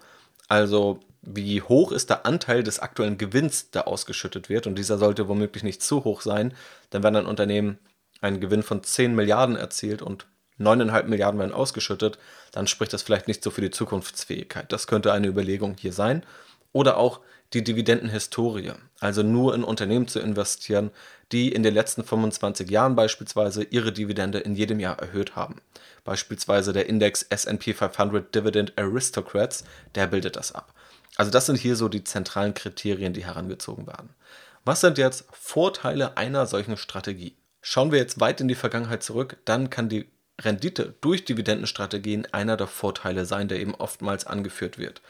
also 0.49 1.01
wie 1.23 1.63
hoch 1.63 1.93
ist 1.93 2.11
der 2.11 2.27
Anteil 2.27 2.63
des 2.63 2.81
aktuellen 2.81 3.19
Gewinns, 3.19 3.71
der 3.71 3.89
ausgeschüttet 3.89 4.49
wird. 4.49 4.67
Und 4.67 4.77
dieser 4.77 4.99
sollte 4.99 5.29
womöglich 5.29 5.63
nicht 5.63 5.83
zu 5.83 6.05
hoch 6.05 6.21
sein, 6.21 6.55
denn 6.93 7.03
wenn 7.03 7.17
ein 7.17 7.27
Unternehmen 7.27 7.79
einen 8.21 8.41
Gewinn 8.41 8.63
von 8.63 8.83
10 8.83 9.15
Milliarden 9.15 9.57
erzielt 9.57 10.03
und 10.03 10.27
9,5 10.59 11.05
Milliarden 11.05 11.41
werden 11.41 11.53
ausgeschüttet, 11.53 12.19
dann 12.53 12.67
spricht 12.67 12.93
das 12.93 13.03
vielleicht 13.03 13.27
nicht 13.27 13.43
so 13.43 13.51
für 13.51 13.61
die 13.61 13.71
Zukunftsfähigkeit. 13.71 14.73
Das 14.73 14.87
könnte 14.87 15.13
eine 15.13 15.27
Überlegung 15.27 15.77
hier 15.79 15.93
sein. 15.93 16.25
Oder 16.73 16.97
auch 16.97 17.21
die 17.55 17.65
Dividendenhistorie, 17.65 18.73
also 19.01 19.23
nur 19.23 19.55
in 19.55 19.65
Unternehmen 19.65 20.09
zu 20.09 20.19
investieren, 20.19 20.91
die 21.33 21.51
in 21.51 21.63
den 21.63 21.73
letzten 21.73 22.05
25 22.05 22.69
Jahren 22.69 22.97
beispielsweise 22.97 23.63
ihre 23.65 23.93
Dividende 23.93 24.41
in 24.41 24.55
jedem 24.55 24.81
Jahr 24.81 24.99
erhöht 24.99 25.37
haben. 25.37 25.61
Beispielsweise 26.05 26.73
der 26.73 26.89
Index 26.89 27.23
SP 27.31 27.73
500 27.73 28.35
Dividend 28.35 28.73
Aristocrats, 28.77 29.65
der 29.95 30.09
bildet 30.09 30.37
das 30.37 30.53
ab. 30.53 30.75
Also 31.17 31.31
das 31.31 31.47
sind 31.47 31.57
hier 31.57 31.77
so 31.77 31.89
die 31.89 32.05
zentralen 32.05 32.55
Kriterien, 32.55 33.13
die 33.13 33.25
herangezogen 33.25 33.87
werden. 33.87 34.11
Was 34.65 34.81
sind 34.81 34.99
jetzt 34.99 35.25
Vorteile 35.31 36.17
einer 36.17 36.47
solchen 36.47 36.77
Strategie? 36.77 37.37
Schauen 37.63 37.93
wir 37.93 37.99
jetzt 37.99 38.21
weit 38.21 38.41
in 38.41 38.49
die 38.49 38.55
Vergangenheit 38.55 39.03
zurück, 39.03 39.37
dann 39.45 39.71
kann 39.71 39.89
die 39.89 40.09
Rendite 40.41 40.95
durch 41.01 41.25
Dividendenstrategien 41.25 42.27
einer 42.33 42.57
der 42.57 42.67
Vorteile 42.67 43.25
sein, 43.25 43.49
der 43.49 43.61
eben 43.61 43.75
oftmals 43.75 44.27
angeführt 44.27 44.79
wird. 44.79 45.01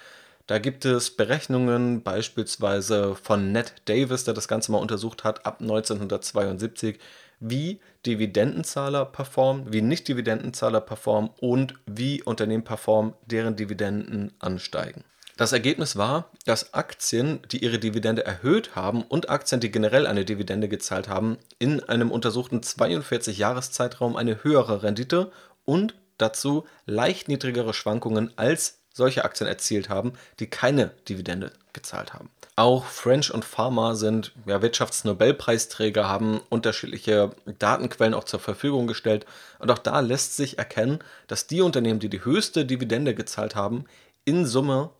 Da 0.46 0.58
gibt 0.58 0.84
es 0.84 1.16
Berechnungen 1.16 2.02
beispielsweise 2.02 3.14
von 3.14 3.52
Ned 3.52 3.72
Davis, 3.86 4.24
der 4.24 4.34
das 4.34 4.46
Ganze 4.46 4.72
mal 4.72 4.78
untersucht 4.78 5.24
hat, 5.24 5.46
ab 5.46 5.62
1972, 5.62 6.98
wie 7.40 7.80
Dividendenzahler 8.04 9.06
performen, 9.06 9.72
wie 9.72 9.80
Nicht-Dividendenzahler 9.80 10.82
performen 10.82 11.30
und 11.40 11.74
wie 11.86 12.22
Unternehmen 12.22 12.64
performen, 12.64 13.14
deren 13.24 13.56
Dividenden 13.56 14.34
ansteigen. 14.38 15.04
Das 15.36 15.52
Ergebnis 15.52 15.96
war, 15.96 16.30
dass 16.44 16.74
Aktien, 16.74 17.40
die 17.50 17.64
ihre 17.64 17.78
Dividende 17.78 18.24
erhöht 18.24 18.76
haben 18.76 19.02
und 19.02 19.30
Aktien, 19.30 19.60
die 19.60 19.70
generell 19.70 20.06
eine 20.06 20.24
Dividende 20.24 20.68
gezahlt 20.68 21.08
haben, 21.08 21.38
in 21.58 21.82
einem 21.82 22.12
untersuchten 22.12 22.60
42-Jahres-Zeitraum 22.60 24.14
eine 24.14 24.44
höhere 24.44 24.82
Rendite 24.82 25.32
und 25.64 25.96
dazu 26.18 26.66
leicht 26.86 27.28
niedrigere 27.28 27.74
Schwankungen 27.74 28.30
als 28.36 28.83
solche 28.94 29.24
Aktien 29.24 29.48
erzielt 29.48 29.90
haben, 29.90 30.14
die 30.38 30.46
keine 30.46 30.92
Dividende 31.08 31.52
gezahlt 31.72 32.14
haben. 32.14 32.30
Auch 32.56 32.84
French 32.86 33.34
und 33.34 33.44
Pharma 33.44 33.96
sind 33.96 34.32
ja, 34.46 34.62
Wirtschaftsnobelpreisträger, 34.62 36.08
haben 36.08 36.40
unterschiedliche 36.48 37.34
Datenquellen 37.58 38.14
auch 38.14 38.24
zur 38.24 38.38
Verfügung 38.38 38.86
gestellt. 38.86 39.26
Und 39.58 39.72
auch 39.72 39.78
da 39.78 39.98
lässt 39.98 40.36
sich 40.36 40.56
erkennen, 40.56 41.00
dass 41.26 41.48
die 41.48 41.62
Unternehmen, 41.62 41.98
die 41.98 42.08
die 42.08 42.24
höchste 42.24 42.64
Dividende 42.64 43.14
gezahlt 43.14 43.56
haben, 43.56 43.86
in 44.24 44.46
Summe 44.46 44.90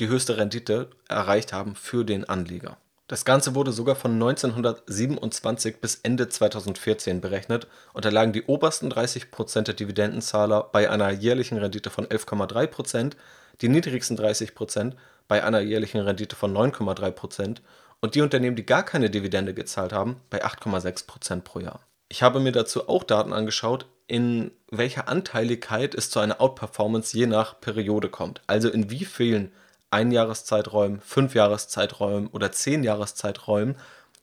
die 0.00 0.08
höchste 0.08 0.36
Rendite 0.36 0.90
erreicht 1.08 1.52
haben 1.52 1.76
für 1.76 2.04
den 2.04 2.28
Anleger. 2.28 2.76
Das 3.06 3.24
Ganze 3.24 3.54
wurde 3.54 3.70
sogar 3.70 3.96
von 3.96 4.14
1927 4.14 5.80
bis 5.80 6.00
Ende 6.02 6.30
2014 6.30 7.20
berechnet 7.20 7.68
und 7.92 8.06
da 8.06 8.08
lagen 8.08 8.32
die 8.32 8.44
obersten 8.44 8.90
30% 8.90 9.62
der 9.62 9.74
Dividendenzahler 9.74 10.70
bei 10.72 10.88
einer 10.88 11.10
jährlichen 11.10 11.58
Rendite 11.58 11.90
von 11.90 12.06
11,3%, 12.06 13.12
die 13.60 13.68
niedrigsten 13.68 14.18
30% 14.18 14.92
bei 15.28 15.42
einer 15.42 15.60
jährlichen 15.60 16.00
Rendite 16.00 16.36
von 16.36 16.54
9,3% 16.54 17.58
und 18.00 18.14
die 18.14 18.20
Unternehmen, 18.20 18.56
die 18.56 18.66
gar 18.66 18.82
keine 18.82 19.10
Dividende 19.10 19.54
gezahlt 19.54 19.92
haben, 19.92 20.20
bei 20.30 20.44
8,6% 20.44 21.40
pro 21.40 21.60
Jahr. 21.60 21.80
Ich 22.08 22.22
habe 22.22 22.40
mir 22.40 22.52
dazu 22.52 22.88
auch 22.88 23.02
Daten 23.02 23.32
angeschaut, 23.32 23.86
in 24.06 24.50
welcher 24.70 25.08
Anteiligkeit 25.08 25.94
es 25.94 26.10
zu 26.10 26.20
einer 26.20 26.40
Outperformance 26.40 27.16
je 27.16 27.26
nach 27.26 27.60
Periode 27.60 28.10
kommt. 28.10 28.42
Also 28.46 28.68
in 28.68 28.90
wie 28.90 29.04
vielen 29.04 29.52
Einjahreszeiträumen, 29.90 31.00
Fünfjahreszeiträumen 31.00 32.28
oder 32.28 32.52
Zehnjahreszeiträumen 32.52 33.76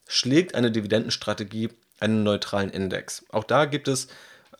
schlägt 0.06 0.54
eine 0.54 0.70
Dividendenstrategie 0.70 1.70
einen 1.98 2.22
neutralen 2.22 2.70
Index. 2.70 3.24
Auch 3.30 3.44
da 3.44 3.64
gibt 3.64 3.88
es 3.88 4.08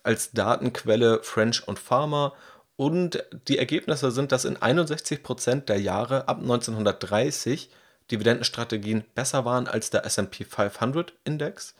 als 0.02 0.32
Datenquelle 0.32 1.22
French 1.22 1.66
und 1.66 1.78
Pharma 1.78 2.32
und 2.76 3.22
die 3.48 3.58
Ergebnisse 3.58 4.10
sind, 4.10 4.32
dass 4.32 4.44
in 4.44 4.56
61% 4.56 5.66
der 5.66 5.80
Jahre 5.80 6.28
ab 6.28 6.38
1930 6.38 7.70
Dividendenstrategien 8.10 9.04
besser 9.14 9.44
waren 9.44 9.66
als 9.66 9.90
der 9.90 10.04
SP 10.04 10.44
500 10.44 11.12
Index. 11.24 11.74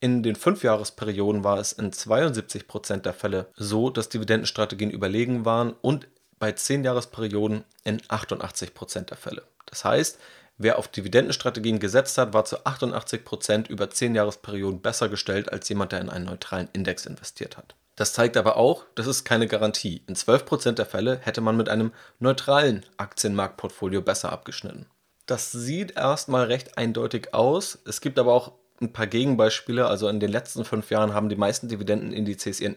In 0.00 0.22
den 0.22 0.36
Fünfjahresperioden 0.36 1.44
war 1.44 1.58
es 1.58 1.72
in 1.72 1.92
72% 1.92 2.98
der 2.98 3.14
Fälle 3.14 3.48
so, 3.56 3.90
dass 3.90 4.08
Dividendenstrategien 4.08 4.90
überlegen 4.90 5.44
waren 5.44 5.74
und 5.80 6.08
bei 6.38 6.50
10-Jahresperioden 6.50 7.64
in 7.84 8.00
88% 8.02 9.06
der 9.06 9.16
Fälle. 9.16 9.42
Das 9.66 9.84
heißt, 9.84 10.18
wer 10.56 10.78
auf 10.78 10.88
Dividendenstrategien 10.88 11.80
gesetzt 11.80 12.16
hat, 12.16 12.32
war 12.32 12.44
zu 12.44 12.64
88% 12.64 13.68
über 13.68 13.86
10-Jahresperioden 13.86 14.80
besser 14.80 15.08
gestellt 15.08 15.52
als 15.52 15.68
jemand, 15.68 15.92
der 15.92 16.00
in 16.00 16.10
einen 16.10 16.26
neutralen 16.26 16.68
Index 16.72 17.06
investiert 17.06 17.56
hat. 17.56 17.74
Das 17.98 18.12
zeigt 18.12 18.36
aber 18.36 18.56
auch, 18.56 18.84
das 18.94 19.08
ist 19.08 19.24
keine 19.24 19.48
Garantie. 19.48 20.02
In 20.06 20.14
12% 20.14 20.74
der 20.74 20.86
Fälle 20.86 21.18
hätte 21.18 21.40
man 21.40 21.56
mit 21.56 21.68
einem 21.68 21.92
neutralen 22.20 22.86
Aktienmarktportfolio 22.96 24.02
besser 24.02 24.30
abgeschnitten. 24.30 24.86
Das 25.26 25.50
sieht 25.50 25.96
erstmal 25.96 26.44
recht 26.44 26.78
eindeutig 26.78 27.34
aus. 27.34 27.76
Es 27.86 28.00
gibt 28.00 28.20
aber 28.20 28.34
auch 28.34 28.52
ein 28.80 28.92
paar 28.92 29.08
Gegenbeispiele. 29.08 29.88
Also 29.88 30.08
in 30.08 30.20
den 30.20 30.30
letzten 30.30 30.64
fünf 30.64 30.92
Jahren 30.92 31.12
haben 31.12 31.28
die 31.28 31.34
meisten 31.34 31.66
Dividendenindizes 31.66 32.60
ihren 32.60 32.76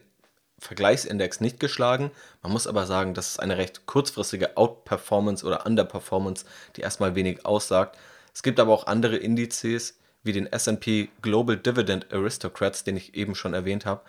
Vergleichsindex 0.57 1.39
nicht 1.39 1.59
geschlagen. 1.59 2.09
Man 2.41 2.51
muss 2.51 2.65
aber 2.65 2.87
sagen, 2.87 3.13
das 3.13 3.27
ist 3.27 3.39
eine 3.39 3.57
recht 3.57 3.85
kurzfristige 3.85 4.57
Outperformance 4.57 5.45
oder 5.45 5.67
Underperformance, 5.67 6.45
die 6.77 6.81
erstmal 6.81 7.13
wenig 7.13 7.45
aussagt. 7.45 7.95
Es 8.33 8.41
gibt 8.41 8.59
aber 8.59 8.73
auch 8.73 8.87
andere 8.87 9.17
Indizes, 9.17 9.99
wie 10.23 10.33
den 10.33 10.47
SP 10.49 11.13
Global 11.21 11.57
Dividend 11.57 12.11
Aristocrats, 12.11 12.83
den 12.83 12.97
ich 12.97 13.13
eben 13.13 13.35
schon 13.35 13.53
erwähnt 13.53 13.85
habe, 13.85 14.01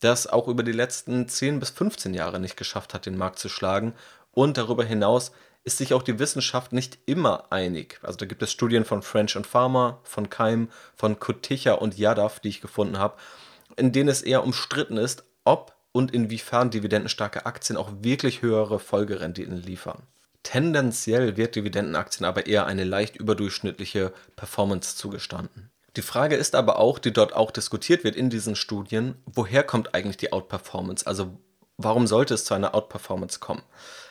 das 0.00 0.26
auch 0.26 0.48
über 0.48 0.62
die 0.62 0.72
letzten 0.72 1.28
10 1.28 1.60
bis 1.60 1.70
15 1.70 2.14
Jahre 2.14 2.40
nicht 2.40 2.56
geschafft 2.56 2.94
hat, 2.94 3.06
den 3.06 3.16
Markt 3.16 3.38
zu 3.38 3.48
schlagen. 3.48 3.94
Und 4.32 4.56
darüber 4.56 4.84
hinaus 4.84 5.32
ist 5.64 5.78
sich 5.78 5.92
auch 5.92 6.02
die 6.02 6.18
Wissenschaft 6.18 6.72
nicht 6.72 6.98
immer 7.06 7.50
einig. 7.50 7.98
Also 8.02 8.16
da 8.18 8.26
gibt 8.26 8.42
es 8.42 8.52
Studien 8.52 8.84
von 8.84 9.02
French 9.02 9.36
und 9.36 9.46
Pharma, 9.46 10.00
von 10.04 10.30
Keim, 10.30 10.70
von 10.94 11.18
Kuticha 11.18 11.72
und 11.74 11.98
Yadav, 11.98 12.40
die 12.40 12.48
ich 12.48 12.60
gefunden 12.60 12.98
habe, 12.98 13.16
in 13.76 13.92
denen 13.92 14.08
es 14.08 14.22
eher 14.22 14.44
umstritten 14.44 14.96
ist, 14.96 15.24
ob 15.44 15.74
und 15.92 16.12
inwiefern 16.12 16.70
dividendenstarke 16.70 17.46
Aktien 17.46 17.76
auch 17.76 17.90
wirklich 18.00 18.42
höhere 18.42 18.78
Folgerenditen 18.78 19.56
liefern. 19.56 20.02
Tendenziell 20.42 21.36
wird 21.36 21.56
Dividendenaktien 21.56 22.24
aber 22.24 22.46
eher 22.46 22.66
eine 22.66 22.84
leicht 22.84 23.16
überdurchschnittliche 23.16 24.12
Performance 24.36 24.96
zugestanden. 24.96 25.70
Die 25.98 26.02
Frage 26.02 26.36
ist 26.36 26.54
aber 26.54 26.78
auch, 26.78 27.00
die 27.00 27.12
dort 27.12 27.34
auch 27.34 27.50
diskutiert 27.50 28.04
wird 28.04 28.14
in 28.14 28.30
diesen 28.30 28.54
Studien, 28.54 29.16
woher 29.26 29.64
kommt 29.64 29.96
eigentlich 29.96 30.16
die 30.16 30.32
Outperformance? 30.32 31.04
Also 31.04 31.36
warum 31.76 32.06
sollte 32.06 32.34
es 32.34 32.44
zu 32.44 32.54
einer 32.54 32.72
Outperformance 32.76 33.40
kommen? 33.40 33.64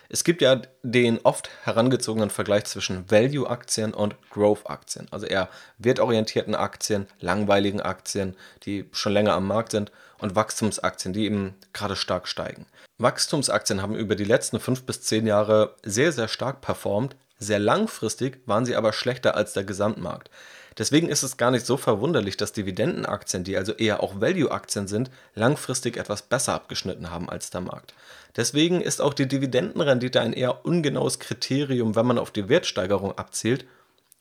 Es 0.10 0.26
gibt 0.26 0.42
ja 0.42 0.64
den 0.84 1.22
oft 1.24 1.50
herangezogenen 1.64 2.30
Vergleich 2.30 2.66
zwischen 2.66 3.10
Value-Aktien 3.10 3.94
und 3.94 4.18
Growth-Aktien, 4.32 5.08
also 5.12 5.28
eher 5.28 5.48
wertorientierten 5.78 6.56
Aktien, 6.56 7.08
langweiligen 7.22 7.80
Aktien, 7.80 8.36
die 8.64 8.90
schon 8.92 9.14
länger 9.14 9.32
am 9.32 9.48
Markt 9.48 9.72
sind 9.72 9.94
und 10.18 10.36
Wachstumsaktien, 10.36 11.14
die 11.14 11.24
eben 11.24 11.56
gerade 11.72 11.96
stark 11.96 12.28
steigen. 12.28 12.66
Wachstumsaktien 12.98 13.82
haben 13.82 13.96
über 13.96 14.16
die 14.18 14.26
letzten 14.26 14.60
fünf 14.60 14.84
bis 14.84 15.04
zehn 15.04 15.26
Jahre 15.26 15.78
sehr, 15.84 16.12
sehr 16.12 16.28
stark 16.28 16.60
performt. 16.60 17.16
Sehr 17.40 17.60
langfristig 17.60 18.42
waren 18.46 18.66
sie 18.66 18.76
aber 18.76 18.92
schlechter 18.92 19.36
als 19.36 19.54
der 19.54 19.64
Gesamtmarkt. 19.64 20.30
Deswegen 20.78 21.10
ist 21.10 21.24
es 21.24 21.38
gar 21.38 21.50
nicht 21.50 21.66
so 21.66 21.76
verwunderlich, 21.76 22.38
dass 22.38 22.54
Dividendenaktien, 22.54 23.44
die 23.44 23.58
also 23.58 23.74
eher 23.74 24.04
auch 24.04 24.22
Value-Aktien 24.22 24.88
sind, 24.88 25.10
langfristig 25.34 25.98
etwas 25.98 26.22
besser 26.22 26.54
abgeschnitten 26.54 27.10
haben 27.10 27.30
als 27.30 27.50
der 27.50 27.62
Markt. 27.62 27.96
Deswegen 28.36 28.82
ist 28.82 29.02
auch 29.02 29.16
die 29.16 29.28
Dividendenrendite 29.28 30.22
ein 30.22 30.34
eher 30.34 30.66
ungenaues 30.66 31.18
Kriterium, 31.20 31.96
wenn 31.96 32.06
man 32.06 32.20
auf 32.20 32.30
die 32.30 32.48
Wertsteigerung 32.48 33.18
abzielt, 33.18 33.66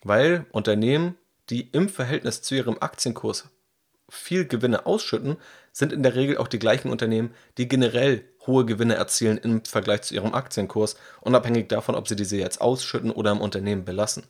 weil 0.02 0.46
Unternehmen, 0.50 1.16
die 1.50 1.68
im 1.72 1.90
Verhältnis 1.90 2.40
zu 2.40 2.54
ihrem 2.54 2.78
Aktienkurs 2.80 3.48
viel 4.08 4.46
Gewinne 4.46 4.86
ausschütten, 4.86 5.36
sind 5.72 5.92
in 5.92 6.02
der 6.02 6.14
Regel 6.14 6.38
auch 6.38 6.48
die 6.48 6.58
gleichen 6.58 6.90
Unternehmen, 6.90 7.34
die 7.58 7.68
generell 7.68 8.24
hohe 8.46 8.64
Gewinne 8.64 8.94
erzielen 8.94 9.36
im 9.38 9.64
Vergleich 9.64 10.02
zu 10.02 10.14
ihrem 10.14 10.32
Aktienkurs, 10.32 10.96
unabhängig 11.20 11.68
davon, 11.68 11.96
ob 11.96 12.08
sie 12.08 12.16
diese 12.16 12.36
jetzt 12.36 12.60
ausschütten 12.60 13.10
oder 13.10 13.32
im 13.32 13.40
Unternehmen 13.40 13.84
belassen. 13.84 14.24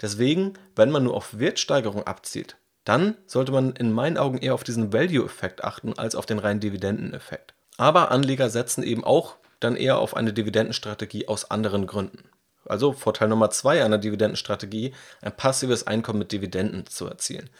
Deswegen, 0.00 0.54
wenn 0.76 0.90
man 0.90 1.04
nur 1.04 1.14
auf 1.14 1.38
Wertsteigerung 1.38 2.04
abzielt, 2.04 2.56
dann 2.84 3.16
sollte 3.26 3.52
man 3.52 3.72
in 3.72 3.92
meinen 3.92 4.16
Augen 4.16 4.38
eher 4.38 4.54
auf 4.54 4.64
diesen 4.64 4.92
Value-Effekt 4.92 5.62
achten 5.62 5.98
als 5.98 6.14
auf 6.14 6.26
den 6.26 6.38
reinen 6.38 6.60
Dividendeneffekt. 6.60 7.54
Aber 7.76 8.10
Anleger 8.10 8.50
setzen 8.50 8.82
eben 8.82 9.04
auch 9.04 9.36
dann 9.60 9.76
eher 9.76 9.98
auf 9.98 10.16
eine 10.16 10.32
Dividendenstrategie 10.32 11.28
aus 11.28 11.50
anderen 11.50 11.86
Gründen. 11.86 12.30
Also 12.64 12.92
Vorteil 12.92 13.28
Nummer 13.28 13.50
zwei 13.50 13.84
einer 13.84 13.98
Dividendenstrategie, 13.98 14.94
ein 15.22 15.36
passives 15.36 15.86
Einkommen 15.86 16.20
mit 16.20 16.32
Dividenden 16.32 16.86
zu 16.86 17.06
erzielen. 17.06 17.50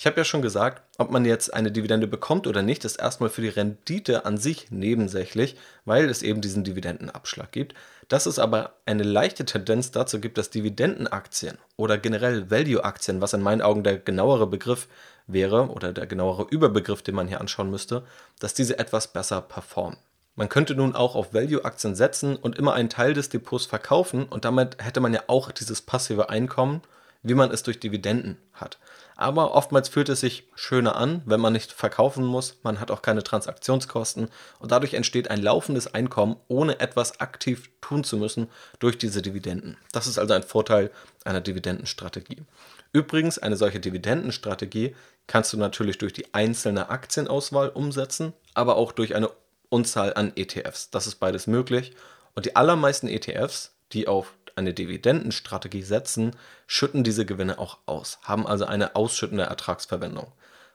Ich 0.00 0.06
habe 0.06 0.16
ja 0.16 0.24
schon 0.24 0.40
gesagt, 0.40 0.80
ob 0.96 1.10
man 1.10 1.26
jetzt 1.26 1.52
eine 1.52 1.70
Dividende 1.70 2.06
bekommt 2.06 2.46
oder 2.46 2.62
nicht, 2.62 2.86
ist 2.86 2.96
erstmal 2.96 3.28
für 3.28 3.42
die 3.42 3.48
Rendite 3.48 4.24
an 4.24 4.38
sich 4.38 4.70
nebensächlich, 4.70 5.58
weil 5.84 6.08
es 6.08 6.22
eben 6.22 6.40
diesen 6.40 6.64
Dividendenabschlag 6.64 7.52
gibt. 7.52 7.74
Dass 8.08 8.24
es 8.24 8.38
aber 8.38 8.76
eine 8.86 9.02
leichte 9.02 9.44
Tendenz 9.44 9.90
dazu 9.90 10.18
gibt, 10.18 10.38
dass 10.38 10.48
Dividendenaktien 10.48 11.58
oder 11.76 11.98
generell 11.98 12.50
Value-Aktien, 12.50 13.20
was 13.20 13.34
in 13.34 13.42
meinen 13.42 13.60
Augen 13.60 13.84
der 13.84 13.98
genauere 13.98 14.46
Begriff 14.46 14.88
wäre 15.26 15.68
oder 15.68 15.92
der 15.92 16.06
genauere 16.06 16.46
Überbegriff, 16.48 17.02
den 17.02 17.14
man 17.14 17.28
hier 17.28 17.42
anschauen 17.42 17.70
müsste, 17.70 18.02
dass 18.38 18.54
diese 18.54 18.78
etwas 18.78 19.12
besser 19.12 19.42
performen. 19.42 19.98
Man 20.34 20.48
könnte 20.48 20.74
nun 20.74 20.96
auch 20.96 21.14
auf 21.14 21.34
Value-Aktien 21.34 21.94
setzen 21.94 22.36
und 22.36 22.56
immer 22.56 22.72
einen 22.72 22.88
Teil 22.88 23.12
des 23.12 23.28
Depots 23.28 23.66
verkaufen 23.66 24.24
und 24.24 24.46
damit 24.46 24.82
hätte 24.82 25.00
man 25.00 25.12
ja 25.12 25.24
auch 25.26 25.52
dieses 25.52 25.82
passive 25.82 26.30
Einkommen, 26.30 26.80
wie 27.22 27.34
man 27.34 27.50
es 27.50 27.62
durch 27.62 27.80
Dividenden 27.80 28.38
hat. 28.54 28.78
Aber 29.20 29.52
oftmals 29.52 29.90
fühlt 29.90 30.08
es 30.08 30.20
sich 30.20 30.44
schöner 30.54 30.96
an, 30.96 31.20
wenn 31.26 31.40
man 31.40 31.52
nicht 31.52 31.72
verkaufen 31.72 32.24
muss, 32.24 32.56
man 32.62 32.80
hat 32.80 32.90
auch 32.90 33.02
keine 33.02 33.22
Transaktionskosten 33.22 34.30
und 34.60 34.72
dadurch 34.72 34.94
entsteht 34.94 35.30
ein 35.30 35.42
laufendes 35.42 35.92
Einkommen, 35.92 36.36
ohne 36.48 36.80
etwas 36.80 37.20
aktiv 37.20 37.68
tun 37.82 38.02
zu 38.02 38.16
müssen 38.16 38.48
durch 38.78 38.96
diese 38.96 39.20
Dividenden. 39.20 39.76
Das 39.92 40.06
ist 40.06 40.18
also 40.18 40.32
ein 40.32 40.42
Vorteil 40.42 40.90
einer 41.22 41.42
Dividendenstrategie. 41.42 42.38
Übrigens, 42.94 43.38
eine 43.38 43.58
solche 43.58 43.78
Dividendenstrategie 43.78 44.96
kannst 45.26 45.52
du 45.52 45.58
natürlich 45.58 45.98
durch 45.98 46.14
die 46.14 46.32
einzelne 46.32 46.88
Aktienauswahl 46.88 47.68
umsetzen, 47.68 48.32
aber 48.54 48.76
auch 48.76 48.90
durch 48.90 49.14
eine 49.14 49.28
Unzahl 49.68 50.14
an 50.14 50.32
ETFs. 50.34 50.88
Das 50.88 51.06
ist 51.06 51.16
beides 51.16 51.46
möglich. 51.46 51.92
Und 52.34 52.46
die 52.46 52.56
allermeisten 52.56 53.06
ETFs, 53.06 53.72
die 53.92 54.08
auf 54.08 54.32
eine 54.60 54.74
Dividendenstrategie 54.74 55.82
setzen, 55.82 56.36
schütten 56.66 57.02
diese 57.02 57.26
Gewinne 57.26 57.58
auch 57.58 57.78
aus, 57.86 58.18
haben 58.22 58.46
also 58.46 58.64
eine 58.64 58.94
ausschüttende 58.94 59.44
Ertragsverwendung. 59.44 60.32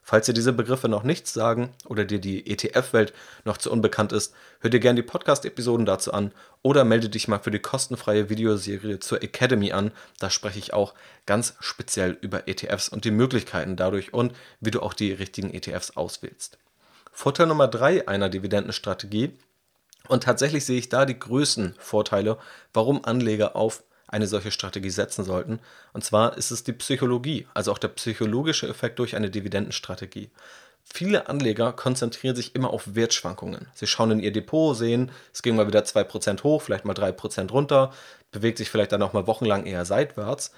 Falls 0.08 0.28
dir 0.28 0.34
diese 0.34 0.54
Begriffe 0.54 0.88
noch 0.88 1.02
nichts 1.02 1.34
sagen 1.34 1.74
oder 1.84 2.06
dir 2.06 2.20
die 2.20 2.46
ETF-Welt 2.46 3.12
noch 3.44 3.58
zu 3.58 3.72
unbekannt 3.72 4.12
ist, 4.12 4.36
hör 4.60 4.70
dir 4.70 4.80
gerne 4.80 5.02
die 5.02 5.08
Podcast-Episoden 5.08 5.88
dazu 5.88 6.14
an 6.14 6.32
oder 6.62 6.84
melde 6.84 7.10
dich 7.10 7.28
mal 7.28 7.40
für 7.40 7.50
die 7.50 7.58
kostenfreie 7.58 8.30
Videoserie 8.30 9.00
zur 9.00 9.24
Academy 9.24 9.72
an. 9.72 9.92
Da 10.20 10.30
spreche 10.30 10.60
ich 10.60 10.74
auch 10.74 10.94
ganz 11.26 11.56
speziell 11.60 12.20
über 12.22 12.48
ETFs 12.48 12.88
und 12.88 13.04
die 13.04 13.10
Möglichkeiten 13.10 13.78
dadurch 13.78 14.14
und 14.14 14.34
wie 14.60 14.70
du 14.70 14.82
auch 14.82 14.94
die 14.94 15.12
richtigen 15.12 15.52
ETFs 15.52 15.98
auswählst. 15.98 16.60
Vorteil 17.12 17.48
Nummer 17.48 17.68
drei 17.68 18.08
einer 18.08 18.30
Dividendenstrategie 18.30 19.32
Und 20.08 20.24
tatsächlich 20.24 20.66
sehe 20.66 20.78
ich 20.80 20.90
da 20.90 21.06
die 21.06 21.18
größten 21.18 21.76
Vorteile, 21.78 22.38
warum 22.74 23.04
Anleger 23.06 23.56
auf 23.56 23.84
eine 24.08 24.28
solche 24.28 24.52
Strategie 24.52 24.90
setzen 24.90 25.26
sollten. 25.26 25.60
Und 25.94 26.04
zwar 26.04 26.38
ist 26.38 26.52
es 26.52 26.64
die 26.64 26.74
Psychologie, 26.74 27.48
also 27.54 27.72
auch 27.72 27.78
der 27.78 27.88
psychologische 27.90 28.68
Effekt 28.68 29.00
durch 29.00 29.16
eine 29.16 29.30
Dividendenstrategie. 29.30 30.30
Viele 30.84 31.28
Anleger 31.28 31.74
konzentrieren 31.74 32.36
sich 32.36 32.54
immer 32.54 32.70
auf 32.70 32.94
Wertschwankungen. 32.94 33.68
Sie 33.74 33.88
schauen 33.88 34.12
in 34.12 34.20
ihr 34.20 34.32
Depot, 34.32 34.78
sehen, 34.78 35.12
es 35.34 35.42
ging 35.42 35.56
mal 35.56 35.68
wieder 35.68 35.82
2% 35.82 36.44
hoch, 36.44 36.62
vielleicht 36.62 36.86
mal 36.86 36.94
3% 36.94 37.50
runter, 37.52 37.92
bewegt 38.32 38.60
sich 38.60 38.70
vielleicht 38.70 38.92
dann 38.92 39.02
auch 39.02 39.14
mal 39.14 39.26
wochenlang 39.26 39.66
eher 39.66 39.84
seitwärts. 39.84 40.52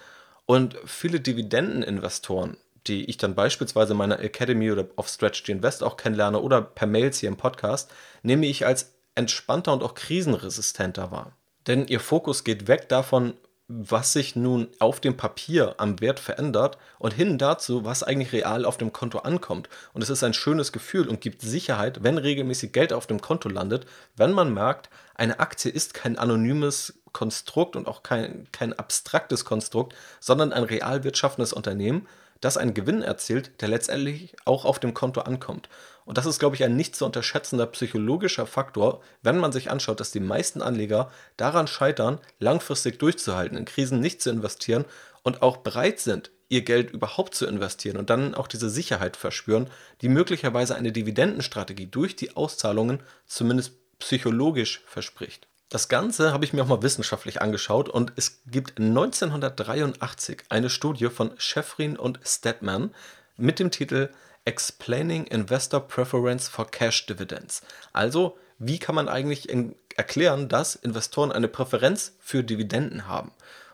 Und 0.46 0.76
viele 0.86 1.22
Dividendeninvestoren, 1.22 2.58
die 2.88 3.06
ich 3.06 3.18
dann 3.18 3.36
beispielsweise 3.36 3.94
in 3.94 3.98
meiner 3.98 4.20
Academy 4.20 4.72
oder 4.72 4.86
auf 4.98 5.08
Strategy 5.08 5.54
Invest 5.54 5.82
auch 5.82 5.98
kennenlerne 5.98 6.42
oder 6.42 6.62
per 6.62 6.88
Mails 6.88 7.20
hier 7.20 7.30
im 7.30 7.38
Podcast, 7.38 7.92
nehme 8.22 8.46
ich 8.46 8.66
als 8.66 8.97
entspannter 9.18 9.74
und 9.74 9.84
auch 9.84 9.96
krisenresistenter 9.96 11.12
wahr. 11.12 11.34
Denn 11.66 11.88
ihr 11.88 12.00
Fokus 12.00 12.44
geht 12.44 12.68
weg 12.68 12.88
davon, 12.88 13.34
was 13.70 14.14
sich 14.14 14.38
nun 14.38 14.70
auf 14.80 15.02
dem 15.02 15.18
Papier 15.18 15.76
am 15.78 16.00
Wert 16.00 16.22
verändert 16.22 16.78
und 17.00 17.14
hin 17.14 17.38
dazu, 17.38 17.84
was 17.84 18.02
eigentlich 18.02 18.32
real 18.32 18.64
auf 18.64 18.78
dem 18.78 18.94
Konto 18.94 19.20
ankommt. 19.20 19.68
Und 19.92 20.02
es 20.02 20.10
ist 20.10 20.24
ein 20.24 20.34
schönes 20.34 20.72
Gefühl 20.72 21.10
und 21.10 21.20
gibt 21.20 21.42
Sicherheit, 21.42 22.02
wenn 22.02 22.18
regelmäßig 22.18 22.72
Geld 22.72 22.94
auf 22.94 23.08
dem 23.08 23.20
Konto 23.20 23.50
landet, 23.50 23.86
wenn 24.16 24.32
man 24.32 24.54
merkt, 24.54 24.90
eine 25.16 25.40
Aktie 25.40 25.70
ist 25.70 25.94
kein 25.94 26.18
anonymes 26.18 27.02
Konstrukt 27.12 27.76
und 27.76 27.88
auch 27.88 28.04
kein, 28.04 28.48
kein 28.54 28.72
abstraktes 28.72 29.44
Konstrukt, 29.44 29.94
sondern 30.22 30.54
ein 30.54 30.64
real 30.64 31.04
wirtschaftendes 31.04 31.52
Unternehmen, 31.52 32.08
das 32.42 32.58
einen 32.58 32.74
Gewinn 32.74 33.02
erzielt, 33.02 33.62
der 33.62 33.68
letztendlich 33.70 34.36
auch 34.46 34.66
auf 34.66 34.80
dem 34.80 34.94
Konto 34.94 35.22
ankommt. 35.22 35.70
Und 36.06 36.18
das 36.18 36.26
ist, 36.26 36.40
glaube 36.40 36.56
ich, 36.56 36.64
ein 36.64 36.76
nicht 36.76 36.96
zu 36.96 37.06
unterschätzender 37.06 37.66
psychologischer 37.68 38.48
Faktor, 38.48 39.02
wenn 39.24 39.38
man 39.38 39.52
sich 39.52 39.70
anschaut, 39.70 40.00
dass 40.00 40.12
die 40.12 40.22
meisten 40.22 40.62
Anleger 40.62 41.12
daran 41.36 41.68
scheitern, 41.68 42.20
langfristig 42.40 43.00
durchzuhalten, 43.00 43.58
in 43.58 43.66
Krisen 43.66 44.00
nicht 44.00 44.22
zu 44.22 44.30
investieren 44.30 44.86
und 45.24 45.42
auch 45.42 45.58
bereit 45.58 46.00
sind, 46.00 46.32
ihr 46.50 46.62
Geld 46.62 46.92
überhaupt 46.92 47.36
zu 47.36 47.46
investieren 47.46 47.98
und 47.98 48.10
dann 48.10 48.36
auch 48.36 48.48
diese 48.48 48.70
Sicherheit 48.70 49.18
verspüren, 49.18 49.70
die 50.02 50.08
möglicherweise 50.08 50.76
eine 50.76 50.94
Dividendenstrategie 50.94 51.88
durch 51.88 52.16
die 52.16 52.36
Auszahlungen 52.38 53.02
zumindest 53.26 53.74
psychologisch 54.00 54.84
verspricht. 54.86 55.48
Das 55.70 55.90
Ganze 55.90 56.32
habe 56.32 56.46
ich 56.46 56.54
mir 56.54 56.64
auch 56.64 56.68
mal 56.68 56.82
wissenschaftlich 56.82 57.42
angeschaut 57.42 57.90
und 57.90 58.14
es 58.16 58.42
gibt 58.48 58.80
1983 58.80 60.44
eine 60.48 60.70
Studie 60.70 61.10
von 61.10 61.32
Schäfrin 61.38 61.98
und 61.98 62.20
Stedman 62.24 62.94
mit 63.36 63.60
dem 63.60 63.70
Titel 63.70 64.10
Explaining 64.46 65.26
Investor 65.26 65.86
Preference 65.86 66.48
for 66.48 66.72
Cash 66.72 67.06
Dividends. 67.06 67.64
Also, 67.92 68.38
wie 68.60 68.80
kann 68.80 68.96
man 68.96 69.10
eigentlich 69.10 69.50
erklären, 69.98 70.48
dass 70.48 70.76
Investoren 70.76 71.34
eine 71.34 71.50
Präferenz 71.50 72.16
für 72.22 72.46
Dividenden 72.46 73.06
haben? 73.08 73.32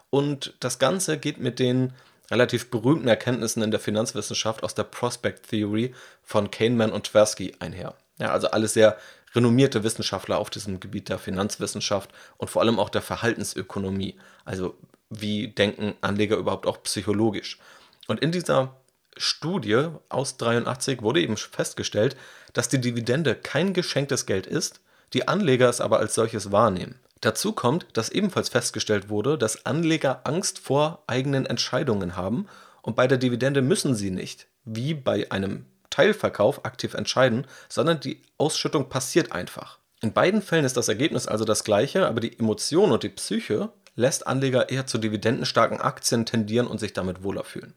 Und 0.09 0.55
das 0.59 0.79
Ganze 0.79 1.19
geht 1.19 1.37
mit 1.37 1.59
den 1.59 1.93
relativ 2.31 2.71
berühmten 2.71 3.07
Erkenntnissen 3.07 3.61
in 3.61 3.69
der 3.69 3.79
Finanzwissenschaft 3.79 4.63
aus 4.63 4.73
der 4.73 4.83
Prospect 4.83 5.49
Theory 5.49 5.93
von 6.23 6.49
Kahneman 6.49 6.91
und 6.91 7.05
Tversky 7.05 7.53
einher. 7.59 7.93
Ja, 8.17 8.31
also 8.31 8.47
alles 8.47 8.73
sehr 8.73 8.97
renommierte 9.35 9.83
Wissenschaftler 9.83 10.37
auf 10.37 10.49
diesem 10.49 10.79
Gebiet 10.79 11.09
der 11.09 11.19
Finanzwissenschaft 11.19 12.11
und 12.37 12.49
vor 12.49 12.61
allem 12.61 12.79
auch 12.79 12.89
der 12.89 13.01
Verhaltensökonomie. 13.01 14.15
Also 14.45 14.75
wie 15.09 15.49
denken 15.49 15.95
Anleger 16.01 16.37
überhaupt 16.37 16.65
auch 16.65 16.83
psychologisch? 16.83 17.59
Und 18.07 18.19
in 18.19 18.31
dieser 18.31 18.75
Studie 19.17 19.87
aus 20.09 20.37
83 20.37 21.01
wurde 21.01 21.21
eben 21.21 21.37
festgestellt, 21.37 22.15
dass 22.53 22.69
die 22.69 22.81
Dividende 22.81 23.35
kein 23.35 23.73
geschenktes 23.73 24.25
Geld 24.25 24.47
ist, 24.47 24.81
die 25.13 25.27
Anleger 25.27 25.69
es 25.69 25.81
aber 25.81 25.99
als 25.99 26.15
solches 26.15 26.51
wahrnehmen. 26.51 26.99
Dazu 27.21 27.53
kommt, 27.53 27.85
dass 27.93 28.09
ebenfalls 28.09 28.49
festgestellt 28.49 29.09
wurde, 29.09 29.37
dass 29.37 29.65
Anleger 29.65 30.21
Angst 30.25 30.59
vor 30.59 31.03
eigenen 31.07 31.45
Entscheidungen 31.45 32.17
haben 32.17 32.47
und 32.81 32.95
bei 32.95 33.07
der 33.07 33.17
Dividende 33.17 33.61
müssen 33.61 33.95
sie 33.95 34.11
nicht, 34.11 34.47
wie 34.65 34.93
bei 34.93 35.31
einem 35.31 35.65
Teilverkauf 35.93 36.65
aktiv 36.65 36.95
entscheiden, 36.95 37.45
sondern 37.69 37.99
die 37.99 38.23
Ausschüttung 38.39 38.89
passiert 38.89 39.31
einfach. 39.31 39.77
In 40.01 40.11
beiden 40.11 40.41
Fällen 40.41 40.65
ist 40.65 40.75
das 40.75 40.87
Ergebnis 40.87 41.27
also 41.27 41.45
das 41.45 41.63
gleiche, 41.63 42.07
aber 42.07 42.19
die 42.19 42.39
Emotion 42.39 42.91
und 42.91 43.03
die 43.03 43.09
Psyche 43.09 43.69
lässt 43.95 44.25
Anleger 44.25 44.69
eher 44.71 44.87
zu 44.87 44.97
dividendenstarken 44.97 45.79
Aktien 45.79 46.25
tendieren 46.25 46.65
und 46.65 46.79
sich 46.79 46.93
damit 46.93 47.21
wohler 47.21 47.43
fühlen. 47.43 47.75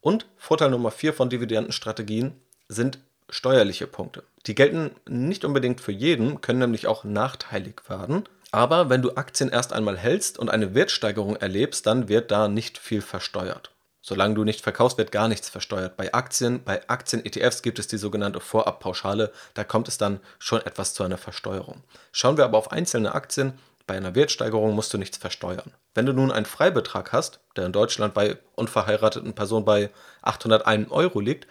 Und 0.00 0.26
Vorteil 0.36 0.70
Nummer 0.70 0.92
4 0.92 1.14
von 1.14 1.30
Dividendenstrategien 1.30 2.40
sind 2.68 3.00
steuerliche 3.28 3.88
Punkte. 3.88 4.22
Die 4.46 4.54
gelten 4.54 4.92
nicht 5.08 5.44
unbedingt 5.44 5.80
für 5.80 5.92
jeden, 5.92 6.42
können 6.42 6.60
nämlich 6.60 6.86
auch 6.86 7.02
nachteilig 7.02 7.82
werden. 7.88 8.22
Aber 8.52 8.88
wenn 8.88 9.02
du 9.02 9.16
Aktien 9.16 9.50
erst 9.50 9.72
einmal 9.72 9.98
hältst 9.98 10.38
und 10.38 10.48
eine 10.48 10.76
Wertsteigerung 10.76 11.34
erlebst, 11.34 11.86
dann 11.86 12.08
wird 12.08 12.30
da 12.30 12.46
nicht 12.46 12.78
viel 12.78 13.02
versteuert. 13.02 13.71
Solange 14.04 14.34
du 14.34 14.42
nicht 14.42 14.60
verkaufst, 14.60 14.98
wird 14.98 15.12
gar 15.12 15.28
nichts 15.28 15.48
versteuert. 15.48 15.96
Bei 15.96 16.12
Aktien, 16.12 16.64
bei 16.64 16.86
Aktien-ETFs 16.88 17.62
gibt 17.62 17.78
es 17.78 17.86
die 17.86 17.98
sogenannte 17.98 18.40
Vorabpauschale. 18.40 19.32
Da 19.54 19.62
kommt 19.62 19.86
es 19.86 19.96
dann 19.96 20.18
schon 20.40 20.60
etwas 20.60 20.92
zu 20.92 21.04
einer 21.04 21.18
Versteuerung. 21.18 21.84
Schauen 22.10 22.36
wir 22.36 22.44
aber 22.44 22.58
auf 22.58 22.72
einzelne 22.72 23.14
Aktien. 23.14 23.58
Bei 23.86 23.96
einer 23.96 24.16
Wertsteigerung 24.16 24.74
musst 24.74 24.92
du 24.92 24.98
nichts 24.98 25.18
versteuern. 25.18 25.72
Wenn 25.94 26.06
du 26.06 26.12
nun 26.12 26.32
einen 26.32 26.46
Freibetrag 26.46 27.12
hast, 27.12 27.38
der 27.56 27.66
in 27.66 27.72
Deutschland 27.72 28.12
bei 28.12 28.38
unverheirateten 28.56 29.34
Personen 29.34 29.64
bei 29.64 29.90
801 30.22 30.90
Euro 30.90 31.20
liegt, 31.20 31.46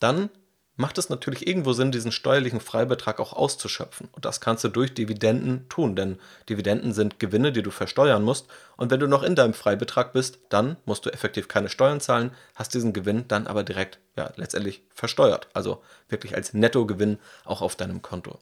dann 0.00 0.28
macht 0.82 0.98
es 0.98 1.08
natürlich 1.08 1.46
irgendwo 1.46 1.72
Sinn, 1.72 1.92
diesen 1.92 2.10
steuerlichen 2.10 2.60
Freibetrag 2.60 3.20
auch 3.20 3.32
auszuschöpfen. 3.32 4.08
Und 4.10 4.24
das 4.24 4.40
kannst 4.40 4.64
du 4.64 4.68
durch 4.68 4.92
Dividenden 4.92 5.68
tun, 5.68 5.94
denn 5.94 6.18
Dividenden 6.48 6.92
sind 6.92 7.20
Gewinne, 7.20 7.52
die 7.52 7.62
du 7.62 7.70
versteuern 7.70 8.24
musst. 8.24 8.48
Und 8.76 8.90
wenn 8.90 8.98
du 8.98 9.06
noch 9.06 9.22
in 9.22 9.36
deinem 9.36 9.54
Freibetrag 9.54 10.12
bist, 10.12 10.40
dann 10.48 10.76
musst 10.84 11.06
du 11.06 11.10
effektiv 11.10 11.46
keine 11.46 11.68
Steuern 11.68 12.00
zahlen, 12.00 12.32
hast 12.56 12.74
diesen 12.74 12.92
Gewinn 12.92 13.26
dann 13.28 13.46
aber 13.46 13.62
direkt, 13.62 14.00
ja, 14.16 14.32
letztendlich 14.34 14.82
versteuert. 14.92 15.46
Also 15.54 15.82
wirklich 16.08 16.34
als 16.34 16.52
Nettogewinn 16.52 17.20
auch 17.44 17.62
auf 17.62 17.76
deinem 17.76 18.02
Konto. 18.02 18.40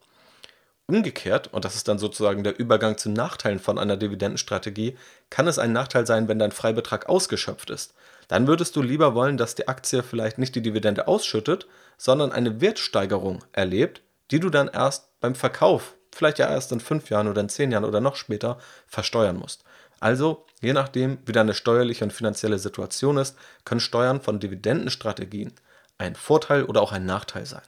Umgekehrt, 0.87 1.53
und 1.53 1.65
das 1.67 1.77
ist 1.77 1.89
dann 1.89 1.99
sozusagen 1.99 2.43
der 2.43 2.59
Übergang 2.59 2.97
zu 2.97 3.11
Nachteilen 3.11 3.61
von 3.61 3.79
einer 3.79 3.99
Dividendenstrategie, 3.99 4.97
kann 5.29 5.47
es 5.47 5.59
ein 5.59 5.73
Nachteil 5.73 6.07
sein, 6.07 6.27
wenn 6.27 6.39
dein 6.39 6.53
Freibetrag 6.53 7.07
ausgeschöpft 7.07 7.69
ist. 7.71 7.95
Dann 8.31 8.47
würdest 8.47 8.77
du 8.77 8.83
lieber 8.83 9.17
wollen, 9.17 9.37
dass 9.37 9.57
die 9.57 9.67
Aktie 9.67 10.05
vielleicht 10.05 10.39
nicht 10.39 10.55
die 10.55 10.63
Dividende 10.63 11.09
ausschüttet, 11.09 11.67
sondern 11.99 12.31
eine 12.31 12.61
Wertsteigerung 12.61 13.43
erlebt, 13.51 14.03
die 14.31 14.39
du 14.39 14.51
dann 14.51 14.69
erst 14.69 15.09
beim 15.19 15.35
Verkauf, 15.35 15.97
vielleicht 16.13 16.39
ja 16.39 16.49
erst 16.49 16.71
in 16.71 16.79
fünf 16.79 17.11
Jahren 17.11 17.27
oder 17.27 17.41
in 17.41 17.49
zehn 17.49 17.73
Jahren 17.73 17.85
oder 17.85 18.01
noch 18.01 18.15
später, 18.15 18.61
versteuern 18.87 19.37
musst. 19.37 19.65
Also, 19.99 20.47
je 20.61 20.73
nachdem, 20.73 21.19
wie 21.27 21.33
deine 21.33 21.55
steuerliche 21.55 22.05
und 22.05 22.13
finanzielle 22.13 22.61
Situation 22.61 23.17
ist, 23.17 23.37
können 23.65 23.81
Steuern 23.81 24.21
von 24.21 24.39
Dividendenstrategien 24.39 25.53
ein 25.99 26.15
Vorteil 26.15 26.63
oder 26.63 26.83
auch 26.83 26.93
ein 26.93 27.07
Nachteil 27.07 27.47
sein. 27.47 27.63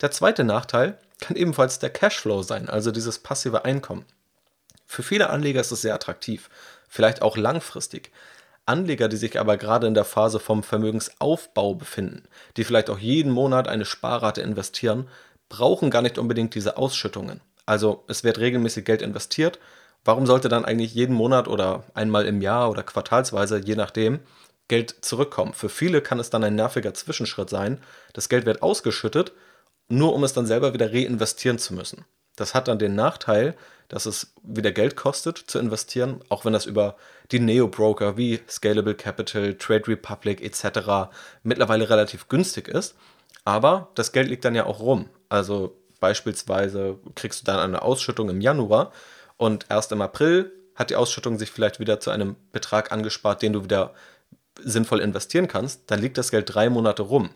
Der 0.00 0.10
zweite 0.10 0.42
Nachteil 0.42 0.98
kann 1.20 1.36
ebenfalls 1.36 1.78
der 1.78 1.90
Cashflow 1.90 2.42
sein, 2.42 2.68
also 2.68 2.90
dieses 2.90 3.20
passive 3.20 3.64
Einkommen. 3.64 4.04
Für 4.84 5.04
viele 5.04 5.30
Anleger 5.30 5.60
ist 5.60 5.70
es 5.70 5.82
sehr 5.82 5.94
attraktiv, 5.94 6.50
vielleicht 6.88 7.22
auch 7.22 7.36
langfristig. 7.36 8.10
Anleger, 8.70 9.08
die 9.08 9.16
sich 9.16 9.38
aber 9.38 9.56
gerade 9.56 9.86
in 9.86 9.94
der 9.94 10.04
Phase 10.04 10.38
vom 10.38 10.62
Vermögensaufbau 10.62 11.74
befinden, 11.74 12.22
die 12.56 12.64
vielleicht 12.64 12.88
auch 12.88 12.98
jeden 12.98 13.32
Monat 13.32 13.66
eine 13.66 13.84
Sparrate 13.84 14.40
investieren, 14.40 15.08
brauchen 15.48 15.90
gar 15.90 16.02
nicht 16.02 16.18
unbedingt 16.18 16.54
diese 16.54 16.76
Ausschüttungen. 16.76 17.40
Also 17.66 18.04
es 18.06 18.22
wird 18.24 18.38
regelmäßig 18.38 18.84
Geld 18.84 19.02
investiert. 19.02 19.58
Warum 20.04 20.24
sollte 20.24 20.48
dann 20.48 20.64
eigentlich 20.64 20.94
jeden 20.94 21.14
Monat 21.14 21.48
oder 21.48 21.84
einmal 21.94 22.26
im 22.26 22.40
Jahr 22.40 22.70
oder 22.70 22.82
quartalsweise, 22.82 23.58
je 23.58 23.74
nachdem, 23.74 24.20
Geld 24.68 24.94
zurückkommen? 25.00 25.52
Für 25.52 25.68
viele 25.68 26.00
kann 26.00 26.20
es 26.20 26.30
dann 26.30 26.44
ein 26.44 26.54
nerviger 26.54 26.94
Zwischenschritt 26.94 27.50
sein. 27.50 27.80
Das 28.12 28.28
Geld 28.28 28.46
wird 28.46 28.62
ausgeschüttet, 28.62 29.32
nur 29.88 30.14
um 30.14 30.22
es 30.22 30.32
dann 30.32 30.46
selber 30.46 30.72
wieder 30.72 30.92
reinvestieren 30.92 31.58
zu 31.58 31.74
müssen. 31.74 32.04
Das 32.36 32.54
hat 32.54 32.68
dann 32.68 32.78
den 32.78 32.94
Nachteil, 32.94 33.56
dass 33.88 34.06
es 34.06 34.32
wieder 34.42 34.70
Geld 34.70 34.96
kostet 34.96 35.38
zu 35.38 35.58
investieren, 35.58 36.20
auch 36.28 36.44
wenn 36.44 36.52
das 36.52 36.64
über 36.64 36.96
die 37.32 37.40
Neo-Broker 37.40 38.16
wie 38.16 38.40
Scalable 38.48 38.94
Capital, 38.94 39.54
Trade 39.54 39.88
Republic 39.88 40.40
etc. 40.42 41.10
mittlerweile 41.42 41.88
relativ 41.88 42.28
günstig 42.28 42.68
ist. 42.68 42.96
Aber 43.44 43.90
das 43.94 44.12
Geld 44.12 44.28
liegt 44.28 44.44
dann 44.44 44.54
ja 44.54 44.66
auch 44.66 44.80
rum. 44.80 45.08
Also 45.28 45.76
beispielsweise 46.00 46.98
kriegst 47.14 47.42
du 47.42 47.44
dann 47.44 47.60
eine 47.60 47.82
Ausschüttung 47.82 48.30
im 48.30 48.40
Januar 48.40 48.92
und 49.36 49.66
erst 49.68 49.92
im 49.92 50.02
April 50.02 50.52
hat 50.74 50.90
die 50.90 50.96
Ausschüttung 50.96 51.38
sich 51.38 51.50
vielleicht 51.50 51.78
wieder 51.78 52.00
zu 52.00 52.10
einem 52.10 52.36
Betrag 52.52 52.90
angespart, 52.90 53.42
den 53.42 53.52
du 53.52 53.64
wieder 53.64 53.94
sinnvoll 54.62 55.00
investieren 55.00 55.46
kannst. 55.46 55.90
Dann 55.90 56.00
liegt 56.00 56.18
das 56.18 56.30
Geld 56.30 56.54
drei 56.54 56.70
Monate 56.70 57.02
rum. 57.02 57.30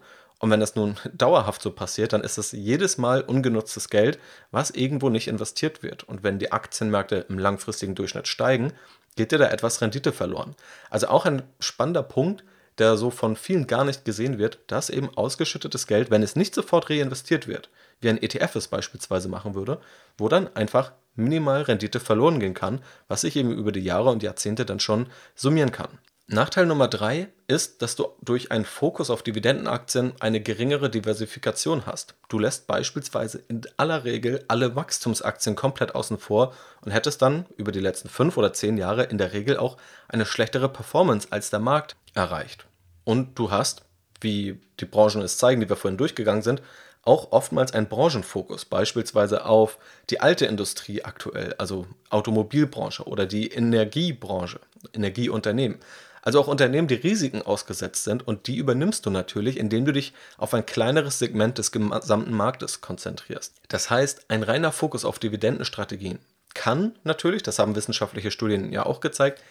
Und 0.45 0.51
wenn 0.51 0.61
das 0.61 0.75
nun 0.75 0.97
dauerhaft 1.15 1.63
so 1.63 1.71
passiert, 1.71 2.13
dann 2.13 2.21
ist 2.21 2.37
es 2.37 2.53
jedes 2.53 2.99
Mal 2.99 3.23
ungenutztes 3.23 3.89
Geld, 3.89 4.19
was 4.51 4.71
irgendwo 4.71 5.09
nicht 5.09 5.27
investiert 5.27 5.83
wird. 5.83 6.05
Und 6.05 6.23
wenn 6.23 6.39
die 6.39 6.53
Aktienmärkte 6.53 7.25
im 7.31 7.39
langfristigen 7.39 7.95
Durchschnitt 7.95 8.29
steigen, 8.29 8.75
geht 9.17 9.33
dir 9.33 9.39
da 9.39 9.49
etwas 9.49 9.81
Rendite 9.81 10.13
verloren. 10.13 10.55
Also 10.91 11.09
auch 11.09 11.25
ein 11.25 11.45
spannender 11.61 12.03
Punkt, 12.03 12.45
der 12.77 12.99
so 12.99 13.09
von 13.09 13.37
vielen 13.37 13.67
gar 13.67 13.87
nicht 13.87 14.05
gesehen 14.05 14.37
wird, 14.37 14.59
dass 14.67 14.91
eben 14.91 15.09
ausgeschüttetes 15.17 15.87
Geld, 15.87 16.11
wenn 16.11 16.23
es 16.23 16.37
nicht 16.37 16.55
sofort 16.55 16.91
reinvestiert 16.91 17.49
wird, 17.49 17.71
wie 18.03 18.11
ein 18.11 18.23
ETF 18.23 18.57
es 18.57 18.69
beispielsweise 18.69 19.31
machen 19.31 19.55
würde, 19.55 19.81
wo 20.19 20.29
dann 20.29 20.55
einfach 20.55 20.93
minimal 21.15 21.63
Rendite 21.63 22.01
verloren 22.01 22.39
gehen 22.39 22.53
kann, 22.53 22.83
was 23.09 23.23
sich 23.23 23.37
eben 23.37 23.51
über 23.51 23.73
die 23.73 23.81
Jahre 23.81 24.11
und 24.11 24.23
Jahrzehnte 24.23 24.67
dann 24.67 24.81
schon 24.81 25.07
summieren 25.35 25.73
kann. 25.73 25.99
Nachteil 26.27 26.65
Nummer 26.65 26.89
drei 26.89 27.29
ist, 27.49 27.83
dass 27.83 27.97
du 27.97 28.07
durch 28.23 28.51
einen 28.51 28.65
Fokus 28.65 29.11
auf 29.11 29.23
Dividendenaktien 29.23 30.15
eine 30.21 30.41
geringere 30.41 30.89
Diversifikation 30.89 31.85
hast. 31.85 32.15
Du 32.31 32.39
lässt 32.39 32.67
beispielsweise 32.67 33.43
in 33.49 33.61
aller 33.77 34.05
Regel 34.05 34.43
alle 34.49 34.75
Wachstumsaktien 34.75 35.55
komplett 35.55 35.95
außen 35.95 36.19
vor 36.19 36.55
und 36.81 36.93
hättest 36.93 37.21
dann 37.21 37.45
über 37.59 37.73
die 37.73 37.81
letzten 37.81 38.09
fünf 38.09 38.39
oder 38.39 38.55
zehn 38.55 38.79
Jahre 38.79 39.05
in 39.05 39.19
der 39.19 39.35
Regel 39.35 39.59
auch 39.59 39.77
eine 40.09 40.25
schlechtere 40.25 40.71
Performance 40.71 41.29
als 41.31 41.51
der 41.51 41.61
Markt 41.61 41.95
erreicht. 42.15 42.67
Und 43.05 43.39
du 43.39 43.51
hast, 43.51 43.83
wie 44.23 44.59
die 44.81 44.87
Branchen 44.87 45.21
es 45.21 45.37
zeigen, 45.37 45.61
die 45.61 45.69
wir 45.69 45.77
vorhin 45.77 45.99
durchgegangen 45.99 46.43
sind, 46.43 46.63
auch 47.03 47.33
oftmals 47.33 47.75
einen 47.75 47.89
Branchenfokus, 47.89 48.65
beispielsweise 48.65 49.45
auf 49.45 49.79
die 50.09 50.21
alte 50.21 50.47
Industrie 50.47 51.05
aktuell, 51.05 51.55
also 51.59 51.87
Automobilbranche 52.09 53.05
oder 53.05 53.27
die 53.27 53.49
Energiebranche, 53.49 54.59
Energieunternehmen. 54.95 55.81
Also 56.25 56.41
auch 56.41 56.49
Unternehmen, 56.49 56.89
die 56.89 56.95
Risiken 56.95 57.43
ausgesetzt 57.43 58.05
sind 58.05 58.27
und 58.27 58.47
die 58.47 58.57
übernimmst 58.57 59.05
du 59.05 59.11
natürlich, 59.11 59.59
indem 59.59 59.85
du 59.85 59.93
dich 59.93 60.15
auf 60.39 60.55
ein 60.55 60.65
kleineres 60.65 61.19
Segment 61.19 61.59
des 61.59 61.71
gesamten 61.71 62.33
Marktes 62.33 62.81
konzentrierst. 62.81 63.61
Das 63.69 63.91
heißt, 63.91 64.25
ein 64.29 64.43
reiner 64.43 64.73
Fokus 64.73 65.05
auf 65.05 65.19
Dividendenstrategien 65.19 66.19
kann 66.55 66.97
natürlich, 67.05 67.43
das 67.43 67.59
haben 67.59 67.77
wissenschaftliche 67.77 68.31
Studien 68.31 68.73
ja 68.73 68.87
auch 68.87 69.01
gezeigt, 69.01 69.43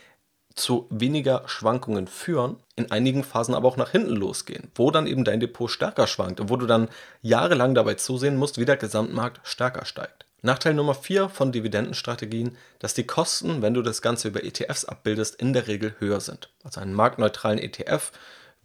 zu 0.55 0.87
weniger 0.89 1.43
Schwankungen 1.47 2.07
führen, 2.07 2.57
in 2.75 2.91
einigen 2.91 3.23
Phasen 3.23 3.53
aber 3.53 3.67
auch 3.67 3.77
nach 3.77 3.91
hinten 3.91 4.15
losgehen, 4.15 4.71
wo 4.73 4.89
dann 4.89 5.05
eben 5.05 5.23
dein 5.23 5.39
Depot 5.39 5.69
stärker 5.69 6.07
schwankt 6.07 6.39
und 6.39 6.49
wo 6.49 6.57
du 6.57 6.65
dann 6.65 6.89
jahrelang 7.21 7.75
dabei 7.75 7.95
zusehen 7.95 8.35
musst, 8.35 8.57
wie 8.57 8.65
der 8.65 8.77
Gesamtmarkt 8.77 9.41
stärker 9.43 9.85
steigt. 9.85 10.22
Nachteil 10.45 10.73
Nummer 10.73 10.93
4 10.93 11.29
von 11.29 11.53
Dividendenstrategien, 11.53 12.57
dass 12.79 12.93
die 12.93 13.07
Kosten, 13.07 13.61
wenn 13.61 13.73
du 13.73 13.81
das 13.81 14.01
Ganze 14.01 14.27
über 14.27 14.43
ETFs 14.43 14.83
abbildest, 14.83 15.35
in 15.35 15.53
der 15.53 15.67
Regel 15.67 15.95
höher 15.99 16.19
sind. 16.19 16.49
Also 16.65 16.81
einen 16.81 16.93
marktneutralen 16.93 17.59
ETF 17.59 18.11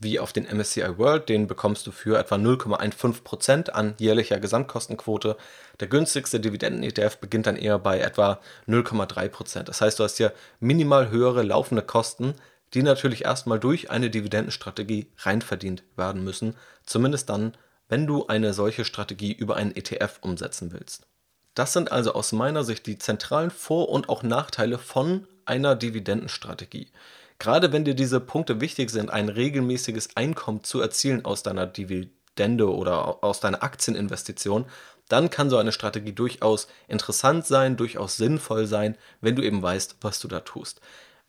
wie 0.00 0.18
auf 0.18 0.32
den 0.32 0.44
MSCI 0.44 0.98
World, 0.98 1.28
den 1.28 1.46
bekommst 1.46 1.86
du 1.86 1.92
für 1.92 2.18
etwa 2.18 2.34
0,15% 2.34 3.70
an 3.70 3.94
jährlicher 3.98 4.40
Gesamtkostenquote. 4.40 5.36
Der 5.78 5.86
günstigste 5.86 6.40
Dividenden-ETF 6.40 7.18
beginnt 7.18 7.46
dann 7.46 7.56
eher 7.56 7.78
bei 7.78 8.00
etwa 8.00 8.40
0,3%. 8.66 9.62
Das 9.62 9.80
heißt, 9.80 10.00
du 10.00 10.02
hast 10.02 10.16
hier 10.16 10.32
minimal 10.58 11.10
höhere 11.10 11.44
laufende 11.44 11.82
Kosten, 11.82 12.34
die 12.74 12.82
natürlich 12.82 13.24
erstmal 13.24 13.60
durch 13.60 13.88
eine 13.88 14.10
Dividendenstrategie 14.10 15.12
reinverdient 15.18 15.84
werden 15.94 16.24
müssen, 16.24 16.56
zumindest 16.84 17.30
dann, 17.30 17.56
wenn 17.88 18.08
du 18.08 18.26
eine 18.26 18.52
solche 18.52 18.84
Strategie 18.84 19.32
über 19.32 19.54
einen 19.54 19.76
ETF 19.76 20.18
umsetzen 20.22 20.72
willst. 20.72 21.06
Das 21.58 21.72
sind 21.72 21.90
also 21.90 22.12
aus 22.12 22.30
meiner 22.30 22.62
Sicht 22.62 22.86
die 22.86 22.98
zentralen 22.98 23.50
Vor- 23.50 23.88
und 23.88 24.08
auch 24.08 24.22
Nachteile 24.22 24.78
von 24.78 25.26
einer 25.44 25.74
Dividendenstrategie. 25.74 26.86
Gerade 27.40 27.72
wenn 27.72 27.84
dir 27.84 27.94
diese 27.94 28.20
Punkte 28.20 28.60
wichtig 28.60 28.90
sind, 28.90 29.10
ein 29.10 29.28
regelmäßiges 29.28 30.10
Einkommen 30.14 30.62
zu 30.62 30.80
erzielen 30.80 31.24
aus 31.24 31.42
deiner 31.42 31.66
Dividende 31.66 32.72
oder 32.72 33.24
aus 33.24 33.40
deiner 33.40 33.64
Aktieninvestition, 33.64 34.66
dann 35.08 35.30
kann 35.30 35.50
so 35.50 35.56
eine 35.56 35.72
Strategie 35.72 36.12
durchaus 36.12 36.68
interessant 36.86 37.44
sein, 37.44 37.76
durchaus 37.76 38.16
sinnvoll 38.16 38.68
sein, 38.68 38.96
wenn 39.20 39.34
du 39.34 39.42
eben 39.42 39.60
weißt, 39.60 39.96
was 40.00 40.20
du 40.20 40.28
da 40.28 40.38
tust. 40.38 40.80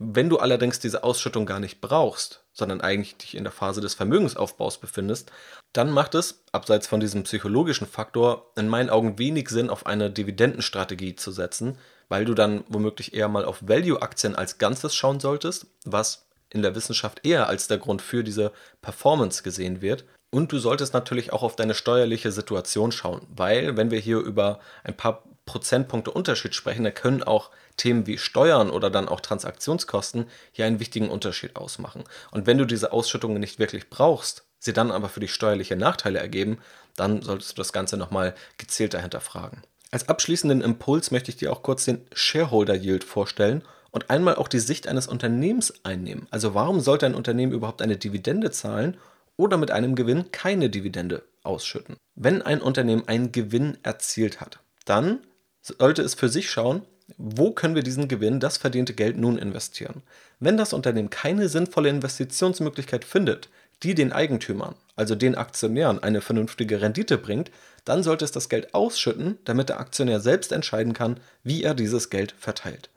Wenn 0.01 0.29
du 0.29 0.39
allerdings 0.39 0.79
diese 0.79 1.03
Ausschüttung 1.03 1.45
gar 1.45 1.59
nicht 1.59 1.81
brauchst, 1.81 2.45
sondern 2.53 2.79
eigentlich 2.79 3.17
dich 3.17 3.35
in 3.35 3.43
der 3.43 3.51
Phase 3.51 3.81
des 3.81 3.95
Vermögensaufbaus 3.95 4.77
befindest, 4.77 5.29
dann 5.73 5.91
macht 5.91 6.15
es, 6.15 6.45
abseits 6.53 6.87
von 6.87 7.01
diesem 7.01 7.23
psychologischen 7.23 7.85
Faktor, 7.85 8.49
in 8.55 8.69
meinen 8.69 8.89
Augen 8.89 9.19
wenig 9.19 9.49
Sinn, 9.49 9.69
auf 9.69 9.85
eine 9.85 10.09
Dividendenstrategie 10.09 11.17
zu 11.17 11.31
setzen, 11.31 11.77
weil 12.07 12.23
du 12.23 12.33
dann 12.33 12.63
womöglich 12.69 13.13
eher 13.13 13.27
mal 13.27 13.43
auf 13.43 13.67
Value-Aktien 13.67 14.35
als 14.35 14.57
Ganzes 14.57 14.95
schauen 14.95 15.19
solltest, 15.19 15.67
was 15.83 16.29
in 16.49 16.61
der 16.61 16.75
Wissenschaft 16.75 17.25
eher 17.25 17.47
als 17.47 17.67
der 17.67 17.77
Grund 17.77 18.01
für 18.01 18.23
diese 18.23 18.53
Performance 18.81 19.43
gesehen 19.43 19.81
wird. 19.81 20.05
Und 20.31 20.53
du 20.53 20.59
solltest 20.59 20.93
natürlich 20.93 21.33
auch 21.33 21.43
auf 21.43 21.57
deine 21.57 21.73
steuerliche 21.73 22.31
Situation 22.31 22.93
schauen, 22.93 23.27
weil 23.35 23.75
wenn 23.75 23.91
wir 23.91 23.99
hier 23.99 24.19
über 24.19 24.59
ein 24.83 24.95
paar 24.95 25.23
Prozentpunkte 25.49 26.11
Unterschied 26.11 26.53
sprechen, 26.53 26.83
dann 26.83 26.93
können 26.93 27.23
auch 27.23 27.49
Themen 27.75 28.05
wie 28.05 28.19
Steuern 28.19 28.69
oder 28.69 28.91
dann 28.91 29.09
auch 29.09 29.19
Transaktionskosten 29.19 30.27
hier 30.51 30.65
einen 30.65 30.79
wichtigen 30.79 31.09
Unterschied 31.09 31.55
ausmachen. 31.55 32.03
Und 32.29 32.45
wenn 32.45 32.59
du 32.59 32.65
diese 32.65 32.93
Ausschüttungen 32.93 33.39
nicht 33.39 33.57
wirklich 33.57 33.89
brauchst, 33.89 34.43
sie 34.59 34.73
dann 34.73 34.91
aber 34.91 35.09
für 35.09 35.21
dich 35.21 35.33
steuerliche 35.33 35.75
Nachteile 35.75 36.19
ergeben, 36.19 36.59
dann 36.95 37.23
solltest 37.23 37.53
du 37.53 37.55
das 37.55 37.73
Ganze 37.73 37.97
nochmal 37.97 38.35
gezielter 38.59 39.01
hinterfragen. 39.01 39.63
Als 39.89 40.07
abschließenden 40.07 40.61
Impuls 40.61 41.09
möchte 41.09 41.31
ich 41.31 41.37
dir 41.37 41.51
auch 41.51 41.63
kurz 41.63 41.85
den 41.85 42.05
Shareholder 42.13 42.75
Yield 42.75 43.03
vorstellen 43.03 43.63
und 43.89 44.11
einmal 44.11 44.35
auch 44.35 44.49
die 44.49 44.59
Sicht 44.59 44.87
eines 44.87 45.07
Unternehmens 45.07 45.73
einnehmen. 45.83 46.27
Also 46.29 46.53
warum 46.53 46.79
sollte 46.79 47.07
ein 47.07 47.15
Unternehmen 47.15 47.53
überhaupt 47.53 47.81
eine 47.81 47.97
Dividende 47.97 48.51
zahlen 48.51 48.97
oder 49.35 49.57
mit 49.57 49.71
einem 49.71 49.95
Gewinn 49.95 50.31
keine 50.31 50.69
Dividende 50.69 51.23
ausschütten? 51.41 51.97
Wenn 52.13 52.43
ein 52.43 52.61
Unternehmen 52.61 53.07
einen 53.07 53.31
Gewinn 53.31 53.79
erzielt 53.81 54.41
hat, 54.41 54.59
dann 54.85 55.21
sollte 55.61 56.01
es 56.01 56.13
für 56.13 56.29
sich 56.29 56.49
schauen, 56.49 56.83
wo 57.17 57.51
können 57.51 57.75
wir 57.75 57.83
diesen 57.83 58.07
Gewinn, 58.07 58.39
das 58.39 58.57
verdiente 58.57 58.93
Geld 58.93 59.17
nun 59.17 59.37
investieren. 59.37 60.03
Wenn 60.39 60.57
das 60.57 60.73
Unternehmen 60.73 61.09
keine 61.09 61.49
sinnvolle 61.49 61.89
Investitionsmöglichkeit 61.89 63.03
findet, 63.03 63.49
die 63.83 63.95
den 63.95 64.11
Eigentümern, 64.11 64.75
also 64.95 65.15
den 65.15 65.35
Aktionären, 65.35 66.03
eine 66.03 66.21
vernünftige 66.21 66.81
Rendite 66.81 67.17
bringt, 67.17 67.51
dann 67.85 68.03
sollte 68.03 68.25
es 68.25 68.31
das 68.31 68.49
Geld 68.49 68.73
ausschütten, 68.73 69.37
damit 69.45 69.69
der 69.69 69.79
Aktionär 69.79 70.19
selbst 70.19 70.51
entscheiden 70.51 70.93
kann, 70.93 71.19
wie 71.43 71.63
er 71.63 71.73
dieses 71.73 72.09
Geld 72.09 72.33
verteilt. 72.37 72.89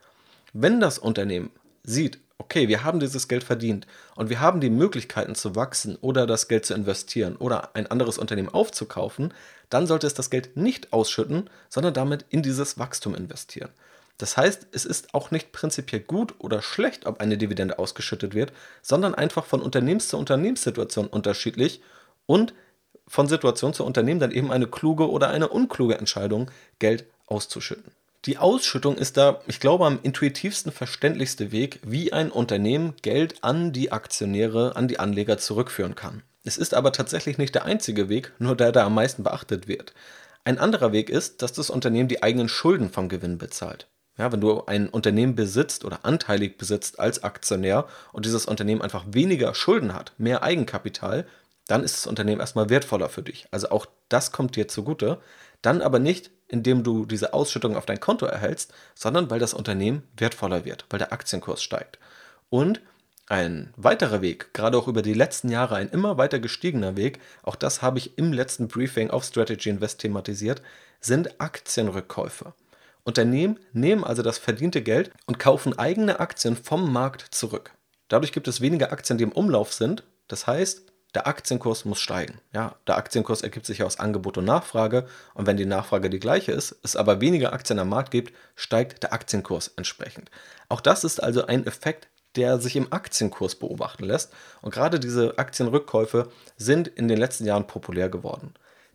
Wenn 0.52 0.80
das 0.80 0.98
Unternehmen 0.98 1.50
sieht, 1.84 2.18
okay, 2.38 2.66
wir 2.68 2.82
haben 2.82 2.98
dieses 2.98 3.28
Geld 3.28 3.44
verdient 3.44 3.86
und 4.16 4.28
wir 4.28 4.40
haben 4.40 4.60
die 4.60 4.70
Möglichkeiten 4.70 5.36
zu 5.36 5.54
wachsen 5.54 5.96
oder 6.00 6.26
das 6.26 6.48
Geld 6.48 6.66
zu 6.66 6.74
investieren 6.74 7.36
oder 7.36 7.74
ein 7.74 7.86
anderes 7.86 8.18
Unternehmen 8.18 8.48
aufzukaufen, 8.48 9.32
dann 9.72 9.86
sollte 9.86 10.06
es 10.06 10.14
das 10.14 10.30
Geld 10.30 10.56
nicht 10.56 10.92
ausschütten, 10.92 11.48
sondern 11.68 11.94
damit 11.94 12.24
in 12.28 12.42
dieses 12.42 12.78
Wachstum 12.78 13.14
investieren. 13.14 13.70
Das 14.18 14.36
heißt, 14.36 14.68
es 14.72 14.84
ist 14.84 15.14
auch 15.14 15.30
nicht 15.30 15.52
prinzipiell 15.52 16.00
gut 16.00 16.34
oder 16.38 16.62
schlecht, 16.62 17.06
ob 17.06 17.20
eine 17.20 17.38
Dividende 17.38 17.78
ausgeschüttet 17.78 18.34
wird, 18.34 18.52
sondern 18.82 19.14
einfach 19.14 19.46
von 19.46 19.62
Unternehmens 19.62 20.08
zu 20.08 20.18
Unternehmenssituation 20.18 21.06
unterschiedlich 21.06 21.80
und 22.26 22.54
von 23.08 23.28
Situation 23.28 23.74
zu 23.74 23.84
Unternehmen 23.84 24.20
dann 24.20 24.30
eben 24.30 24.52
eine 24.52 24.66
kluge 24.66 25.10
oder 25.10 25.28
eine 25.30 25.48
unkluge 25.48 25.98
Entscheidung, 25.98 26.50
Geld 26.78 27.06
auszuschütten. 27.26 27.92
Die 28.26 28.38
Ausschüttung 28.38 28.96
ist 28.96 29.16
da, 29.16 29.40
ich 29.48 29.58
glaube, 29.58 29.86
am 29.86 29.98
intuitivsten 30.02 30.70
verständlichste 30.70 31.50
Weg, 31.50 31.80
wie 31.82 32.12
ein 32.12 32.30
Unternehmen 32.30 32.94
Geld 33.02 33.42
an 33.42 33.72
die 33.72 33.90
Aktionäre, 33.90 34.76
an 34.76 34.86
die 34.86 35.00
Anleger 35.00 35.38
zurückführen 35.38 35.96
kann. 35.96 36.22
Es 36.44 36.56
ist 36.56 36.74
aber 36.74 36.92
tatsächlich 36.92 37.38
nicht 37.38 37.54
der 37.54 37.64
einzige 37.64 38.08
Weg, 38.08 38.32
nur 38.38 38.56
der 38.56 38.72
da 38.72 38.84
am 38.86 38.94
meisten 38.94 39.22
beachtet 39.22 39.68
wird. 39.68 39.94
Ein 40.44 40.58
anderer 40.58 40.92
Weg 40.92 41.08
ist, 41.08 41.42
dass 41.42 41.52
das 41.52 41.70
Unternehmen 41.70 42.08
die 42.08 42.22
eigenen 42.22 42.48
Schulden 42.48 42.90
vom 42.90 43.08
Gewinn 43.08 43.38
bezahlt. 43.38 43.88
Ja, 44.18 44.30
wenn 44.30 44.40
du 44.40 44.64
ein 44.66 44.88
Unternehmen 44.88 45.34
besitzt 45.34 45.84
oder 45.84 46.04
anteilig 46.04 46.58
besitzt 46.58 46.98
als 46.98 47.22
Aktionär 47.22 47.86
und 48.12 48.26
dieses 48.26 48.44
Unternehmen 48.44 48.82
einfach 48.82 49.04
weniger 49.08 49.54
Schulden 49.54 49.94
hat, 49.94 50.12
mehr 50.18 50.42
Eigenkapital, 50.42 51.26
dann 51.66 51.84
ist 51.84 51.96
das 51.96 52.06
Unternehmen 52.06 52.40
erstmal 52.40 52.68
wertvoller 52.68 53.08
für 53.08 53.22
dich. 53.22 53.46
Also 53.50 53.70
auch 53.70 53.86
das 54.08 54.32
kommt 54.32 54.56
dir 54.56 54.68
zugute. 54.68 55.20
Dann 55.62 55.80
aber 55.80 55.98
nicht, 55.98 56.30
indem 56.48 56.82
du 56.82 57.06
diese 57.06 57.32
Ausschüttung 57.32 57.76
auf 57.76 57.86
dein 57.86 58.00
Konto 58.00 58.26
erhältst, 58.26 58.74
sondern 58.94 59.30
weil 59.30 59.38
das 59.38 59.54
Unternehmen 59.54 60.02
wertvoller 60.16 60.64
wird, 60.64 60.86
weil 60.90 60.98
der 60.98 61.12
Aktienkurs 61.12 61.62
steigt. 61.62 61.98
Und 62.50 62.82
ein 63.28 63.72
weiterer 63.76 64.20
Weg, 64.20 64.52
gerade 64.52 64.76
auch 64.76 64.88
über 64.88 65.02
die 65.02 65.14
letzten 65.14 65.48
Jahre 65.48 65.76
ein 65.76 65.88
immer 65.88 66.18
weiter 66.18 66.38
gestiegener 66.38 66.96
Weg, 66.96 67.20
auch 67.42 67.56
das 67.56 67.82
habe 67.82 67.98
ich 67.98 68.18
im 68.18 68.32
letzten 68.32 68.68
Briefing 68.68 69.10
auf 69.10 69.24
Strategy 69.24 69.70
Invest 69.70 70.00
thematisiert, 70.00 70.62
sind 71.00 71.40
Aktienrückkäufe. 71.40 72.52
Unternehmen 73.04 73.58
nehmen 73.72 74.04
also 74.04 74.22
das 74.22 74.38
verdiente 74.38 74.82
Geld 74.82 75.10
und 75.26 75.38
kaufen 75.38 75.78
eigene 75.78 76.20
Aktien 76.20 76.56
vom 76.56 76.92
Markt 76.92 77.22
zurück. 77.34 77.72
Dadurch 78.08 78.32
gibt 78.32 78.48
es 78.48 78.60
weniger 78.60 78.92
Aktien, 78.92 79.18
die 79.18 79.24
im 79.24 79.32
Umlauf 79.32 79.72
sind. 79.72 80.04
Das 80.28 80.46
heißt, 80.46 80.82
der 81.14 81.26
Aktienkurs 81.26 81.84
muss 81.84 82.00
steigen. 82.00 82.40
Ja, 82.54 82.76
der 82.86 82.96
Aktienkurs 82.96 83.42
ergibt 83.42 83.66
sich 83.66 83.82
aus 83.82 83.98
Angebot 83.98 84.38
und 84.38 84.44
Nachfrage. 84.44 85.06
Und 85.34 85.46
wenn 85.46 85.56
die 85.56 85.66
Nachfrage 85.66 86.08
die 86.08 86.20
gleiche 86.20 86.52
ist, 86.52 86.76
es 86.82 86.96
aber 86.96 87.20
weniger 87.20 87.52
Aktien 87.52 87.78
am 87.78 87.88
Markt 87.88 88.10
gibt, 88.10 88.34
steigt 88.54 89.02
der 89.02 89.12
Aktienkurs 89.12 89.68
entsprechend. 89.76 90.30
Auch 90.68 90.80
das 90.80 91.04
ist 91.04 91.22
also 91.22 91.46
ein 91.46 91.66
Effekt, 91.66 92.08
der 92.36 92.58
sich 92.58 92.76
im 92.76 92.92
Aktienkurs 92.92 93.54
beobachten 93.54 94.04
lässt. 94.04 94.32
Und 94.60 94.72
gerade 94.72 94.98
diese 94.98 95.38
Aktienrückkäufe 95.38 96.28
sind 96.56 96.88
in 96.88 97.08
den 97.08 97.18
letzten 97.18 97.44
Jahren 97.44 97.66
populär 97.66 98.08
geworden. 98.08 98.54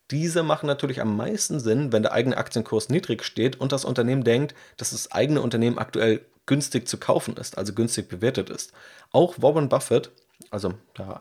Diese 0.09 0.41
machen 0.41 0.67
natürlich 0.67 1.01
am 1.01 1.17
meisten 1.17 1.59
Sinn, 1.59 1.91
wenn 1.91 2.03
der 2.03 2.13
eigene 2.13 2.37
Aktienkurs 2.37 2.89
niedrig 2.89 3.23
steht 3.23 3.59
und 3.59 3.71
das 3.71 3.85
Unternehmen 3.85 4.23
denkt, 4.23 4.55
dass 4.77 4.91
das 4.91 5.11
eigene 5.11 5.41
Unternehmen 5.41 5.77
aktuell 5.77 6.21
günstig 6.45 6.87
zu 6.87 6.97
kaufen 6.97 7.35
ist, 7.35 7.57
also 7.57 7.73
günstig 7.73 8.07
bewertet 8.07 8.49
ist. 8.49 8.71
Auch 9.11 9.35
Warren 9.37 9.67
Buffett 9.67 10.11
also 10.51 10.73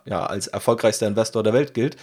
ja, 0.05 0.27
als 0.27 0.47
erfolgreichster 0.47 1.07
Investor 1.07 1.43
der 1.43 1.53
Welt 1.53 1.75
gilt, 1.75 1.97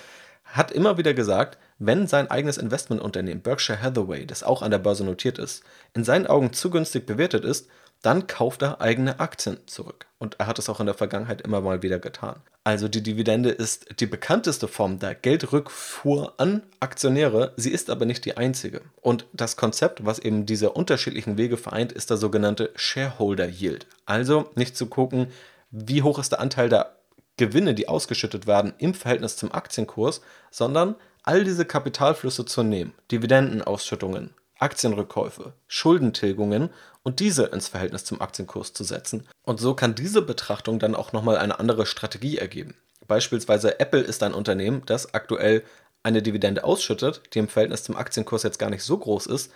hat 0.43 0.71
immer 0.71 0.97
wieder 0.97 1.13
gesagt, 1.13 1.57
wenn 1.79 2.07
sein 2.07 2.29
eigenes 2.29 2.57
Investmentunternehmen 2.57 3.41
Berkshire 3.41 3.81
Hathaway, 3.81 4.25
das 4.25 4.43
auch 4.43 4.61
an 4.61 4.71
der 4.71 4.77
Börse 4.77 5.03
notiert 5.03 5.37
ist, 5.37 5.63
in 5.93 6.03
seinen 6.03 6.27
Augen 6.27 6.53
zu 6.53 6.69
günstig 6.69 7.05
bewertet 7.05 7.45
ist, 7.45 7.67
dann 8.03 8.27
kauft 8.27 8.61
er 8.61 8.81
eigene 8.81 9.19
Aktien 9.19 9.57
zurück. 9.65 10.05
Und 10.19 10.39
er 10.39 10.45
hat 10.47 10.59
es 10.59 10.69
auch 10.69 10.79
in 10.79 10.85
der 10.85 10.93
Vergangenheit 10.93 11.41
immer 11.41 11.61
mal 11.61 11.81
wieder 11.81 11.99
getan. 11.99 12.35
Also 12.65 12.87
die 12.87 13.01
Dividende 13.01 13.49
ist 13.49 13.99
die 13.99 14.05
bekannteste 14.05 14.67
Form 14.67 14.99
der 14.99 15.15
Geldrückfuhr 15.15 16.33
an 16.37 16.63
Aktionäre, 16.79 17.53
sie 17.57 17.71
ist 17.71 17.89
aber 17.89 18.05
nicht 18.05 18.23
die 18.25 18.37
einzige. 18.37 18.81
Und 19.01 19.25
das 19.33 19.57
Konzept, 19.57 20.05
was 20.05 20.19
eben 20.19 20.45
diese 20.45 20.71
unterschiedlichen 20.71 21.37
Wege 21.37 21.57
vereint, 21.57 21.91
ist 21.91 22.09
der 22.09 22.17
sogenannte 22.17 22.71
Shareholder 22.75 23.47
Yield. 23.47 23.87
Also 24.05 24.51
nicht 24.55 24.77
zu 24.77 24.85
gucken, 24.85 25.27
wie 25.71 26.03
hoch 26.03 26.19
ist 26.19 26.31
der 26.31 26.39
Anteil 26.39 26.69
der 26.69 26.95
Gewinne, 27.37 27.73
die 27.73 27.87
ausgeschüttet 27.87 28.47
werden 28.47 28.73
im 28.77 28.93
Verhältnis 28.93 29.37
zum 29.37 29.51
Aktienkurs, 29.53 30.21
sondern 30.51 30.95
all 31.23 31.43
diese 31.43 31.65
Kapitalflüsse 31.65 32.45
zu 32.45 32.63
nehmen, 32.63 32.93
Dividendenausschüttungen, 33.11 34.33
Aktienrückkäufe, 34.63 35.53
Schuldentilgungen 35.67 36.69
und 37.03 37.19
diese 37.19 37.47
ins 37.47 37.67
Verhältnis 37.67 38.05
zum 38.05 38.21
Aktienkurs 38.21 38.73
zu 38.73 38.85
setzen. 38.85 39.27
Und 39.43 39.59
so 39.59 39.75
kann 39.75 39.93
diese 39.93 40.21
Betrachtung 40.21 40.79
dann 40.79 40.95
auch 40.95 41.11
nochmal 41.11 41.37
eine 41.37 41.59
andere 41.59 41.85
Strategie 41.85 42.37
ergeben. 42.37 42.75
Beispielsweise 43.05 43.81
Apple 43.81 43.99
ist 43.99 44.23
ein 44.23 44.33
Unternehmen, 44.33 44.83
das 44.85 45.13
aktuell 45.13 45.63
eine 46.01 46.21
Dividende 46.21 46.63
ausschüttet, 46.63 47.21
die 47.33 47.39
im 47.39 47.49
Verhältnis 47.49 47.83
zum 47.83 47.97
Aktienkurs 47.97 48.43
jetzt 48.43 48.57
gar 48.57 48.69
nicht 48.69 48.83
so 48.83 48.97
groß 48.97 49.27
ist. 49.27 49.51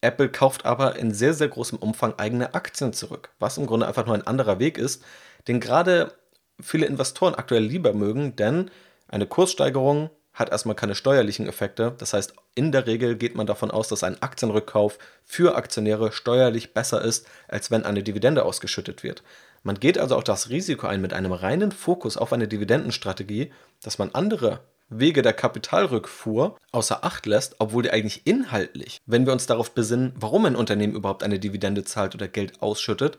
Apple 0.00 0.28
kauft 0.28 0.64
aber 0.64 0.96
in 0.96 1.12
sehr, 1.12 1.34
sehr 1.34 1.48
großem 1.48 1.78
Umfang 1.78 2.14
eigene 2.16 2.54
Aktien 2.54 2.92
zurück, 2.92 3.30
was 3.40 3.58
im 3.58 3.66
Grunde 3.66 3.88
einfach 3.88 4.06
nur 4.06 4.14
ein 4.14 4.26
anderer 4.26 4.60
Weg 4.60 4.78
ist, 4.78 5.02
den 5.48 5.58
gerade 5.58 6.12
viele 6.60 6.86
Investoren 6.86 7.34
aktuell 7.34 7.64
lieber 7.64 7.92
mögen, 7.92 8.36
denn 8.36 8.70
eine 9.08 9.26
Kurssteigerung 9.26 10.10
hat 10.36 10.50
erstmal 10.50 10.76
keine 10.76 10.94
steuerlichen 10.94 11.48
Effekte. 11.48 11.94
Das 11.98 12.12
heißt, 12.12 12.34
in 12.54 12.70
der 12.70 12.86
Regel 12.86 13.16
geht 13.16 13.34
man 13.34 13.46
davon 13.46 13.70
aus, 13.70 13.88
dass 13.88 14.04
ein 14.04 14.22
Aktienrückkauf 14.22 14.98
für 15.24 15.56
Aktionäre 15.56 16.12
steuerlich 16.12 16.74
besser 16.74 17.02
ist, 17.02 17.26
als 17.48 17.70
wenn 17.70 17.84
eine 17.84 18.02
Dividende 18.02 18.44
ausgeschüttet 18.44 19.02
wird. 19.02 19.24
Man 19.62 19.80
geht 19.80 19.98
also 19.98 20.14
auch 20.14 20.22
das 20.22 20.50
Risiko 20.50 20.86
ein 20.86 21.00
mit 21.00 21.14
einem 21.14 21.32
reinen 21.32 21.72
Fokus 21.72 22.16
auf 22.18 22.32
eine 22.32 22.46
Dividendenstrategie, 22.46 23.50
dass 23.82 23.98
man 23.98 24.10
andere 24.12 24.60
Wege 24.88 25.22
der 25.22 25.32
Kapitalrückfuhr 25.32 26.56
außer 26.70 27.02
Acht 27.02 27.26
lässt, 27.26 27.56
obwohl 27.58 27.82
die 27.82 27.90
eigentlich 27.90 28.26
inhaltlich, 28.26 28.98
wenn 29.06 29.26
wir 29.26 29.32
uns 29.32 29.46
darauf 29.46 29.72
besinnen, 29.72 30.12
warum 30.16 30.44
ein 30.44 30.54
Unternehmen 30.54 30.94
überhaupt 30.94 31.24
eine 31.24 31.40
Dividende 31.40 31.82
zahlt 31.82 32.14
oder 32.14 32.28
Geld 32.28 32.62
ausschüttet, 32.62 33.18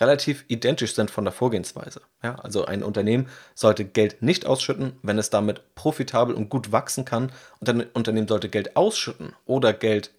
relativ 0.00 0.44
identisch 0.48 0.94
sind 0.94 1.10
von 1.10 1.24
der 1.24 1.32
Vorgehensweise. 1.32 2.02
Ja, 2.22 2.36
also 2.36 2.64
ein 2.64 2.82
Unternehmen 2.82 3.28
sollte 3.54 3.84
Geld 3.84 4.22
nicht 4.22 4.46
ausschütten, 4.46 4.98
wenn 5.02 5.18
es 5.18 5.30
damit 5.30 5.74
profitabel 5.74 6.34
und 6.34 6.48
gut 6.50 6.72
wachsen 6.72 7.04
kann. 7.04 7.32
Und 7.60 7.68
ein 7.68 7.86
Unternehmen 7.94 8.28
sollte 8.28 8.48
Geld 8.48 8.76
ausschütten 8.76 9.34
oder 9.44 9.72
Geld 9.72 10.12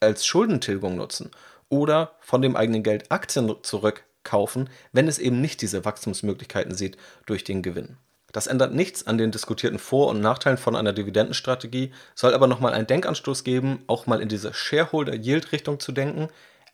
als 0.00 0.26
Schuldentilgung 0.26 0.96
nutzen 0.96 1.30
oder 1.68 2.12
von 2.20 2.42
dem 2.42 2.56
eigenen 2.56 2.82
Geld 2.82 3.10
Aktien 3.10 3.54
zurückkaufen, 3.62 4.70
wenn 4.92 5.08
es 5.08 5.18
eben 5.18 5.40
nicht 5.40 5.60
diese 5.60 5.84
Wachstumsmöglichkeiten 5.84 6.74
sieht 6.74 6.96
durch 7.26 7.44
den 7.44 7.62
Gewinn. 7.62 7.98
Das 8.32 8.46
ändert 8.46 8.74
nichts 8.74 9.06
an 9.06 9.16
den 9.16 9.30
diskutierten 9.30 9.78
Vor- 9.78 10.08
und 10.08 10.20
Nachteilen 10.20 10.58
von 10.58 10.76
einer 10.76 10.92
Dividendenstrategie, 10.92 11.92
soll 12.14 12.34
aber 12.34 12.46
nochmal 12.46 12.74
einen 12.74 12.86
Denkanstoß 12.86 13.42
geben, 13.42 13.82
auch 13.86 14.06
mal 14.06 14.20
in 14.20 14.28
diese 14.28 14.52
Shareholder-Yield-Richtung 14.52 15.80
zu 15.80 15.92
denken, 15.92 16.28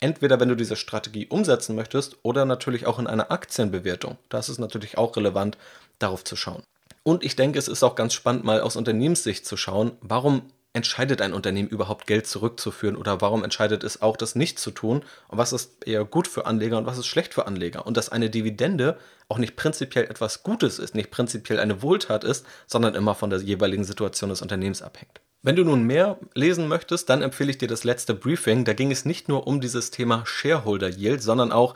Entweder 0.04 0.38
wenn 0.38 0.50
du 0.50 0.54
diese 0.54 0.76
Strategie 0.76 1.28
umsetzen 1.28 1.74
möchtest 1.74 2.18
oder 2.22 2.44
natürlich 2.44 2.84
auch 2.84 2.98
in 2.98 3.06
einer 3.06 3.30
Aktienbewertung. 3.30 4.18
Das 4.28 4.50
ist 4.50 4.58
natürlich 4.58 4.98
auch 4.98 5.16
relevant, 5.16 5.56
darauf 5.98 6.24
zu 6.24 6.36
schauen. 6.36 6.62
Und 7.04 7.24
ich 7.24 7.36
denke, 7.36 7.58
es 7.58 7.68
ist 7.68 7.82
auch 7.82 7.94
ganz 7.94 8.12
spannend, 8.12 8.44
mal 8.44 8.60
aus 8.60 8.76
Unternehmenssicht 8.76 9.46
zu 9.46 9.56
schauen, 9.56 9.92
warum 10.02 10.42
entscheidet 10.74 11.22
ein 11.22 11.32
Unternehmen 11.32 11.70
überhaupt 11.70 12.06
Geld 12.06 12.26
zurückzuführen 12.26 12.96
oder 12.96 13.22
warum 13.22 13.44
entscheidet 13.44 13.82
es 13.82 14.02
auch, 14.02 14.18
das 14.18 14.34
nicht 14.34 14.58
zu 14.58 14.72
tun 14.72 15.04
und 15.28 15.38
was 15.38 15.54
ist 15.54 15.86
eher 15.86 16.04
gut 16.04 16.28
für 16.28 16.44
Anleger 16.44 16.76
und 16.76 16.84
was 16.84 16.98
ist 16.98 17.06
schlecht 17.06 17.32
für 17.32 17.46
Anleger 17.46 17.86
und 17.86 17.96
dass 17.96 18.10
eine 18.10 18.28
Dividende 18.28 18.98
auch 19.30 19.38
nicht 19.38 19.56
prinzipiell 19.56 20.04
etwas 20.04 20.42
Gutes 20.42 20.78
ist, 20.78 20.94
nicht 20.94 21.12
prinzipiell 21.12 21.58
eine 21.58 21.80
Wohltat 21.80 22.24
ist, 22.24 22.44
sondern 22.66 22.94
immer 22.94 23.14
von 23.14 23.30
der 23.30 23.40
jeweiligen 23.40 23.84
Situation 23.84 24.28
des 24.28 24.42
Unternehmens 24.42 24.82
abhängt. 24.82 25.22
Wenn 25.44 25.56
du 25.56 25.64
nun 25.64 25.82
mehr 25.82 26.18
lesen 26.32 26.68
möchtest, 26.68 27.10
dann 27.10 27.20
empfehle 27.20 27.50
ich 27.50 27.58
dir 27.58 27.68
das 27.68 27.84
letzte 27.84 28.14
Briefing. 28.14 28.64
Da 28.64 28.72
ging 28.72 28.90
es 28.90 29.04
nicht 29.04 29.28
nur 29.28 29.46
um 29.46 29.60
dieses 29.60 29.90
Thema 29.90 30.24
Shareholder 30.24 30.88
Yield, 30.88 31.22
sondern 31.22 31.52
auch 31.52 31.74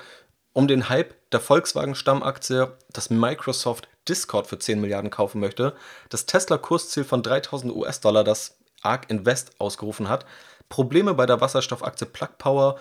um 0.54 0.68
den 0.68 0.88
Hype 0.88 1.12
der 1.32 1.40
Volkswagen-Stammaktie, 1.40 2.72
dass 2.94 3.10
Microsoft 3.10 3.86
Discord 4.08 4.46
für 4.46 4.58
10 4.58 4.80
Milliarden 4.80 5.10
kaufen 5.10 5.38
möchte, 5.38 5.74
das 6.08 6.24
Tesla-Kursziel 6.24 7.04
von 7.04 7.22
3000 7.22 7.70
US-Dollar, 7.76 8.24
das 8.24 8.56
ARK 8.80 9.10
Invest 9.10 9.60
ausgerufen 9.60 10.08
hat, 10.08 10.24
Probleme 10.70 11.12
bei 11.12 11.26
der 11.26 11.42
Wasserstoffaktie 11.42 12.06
Plug 12.06 12.38
Power, 12.38 12.78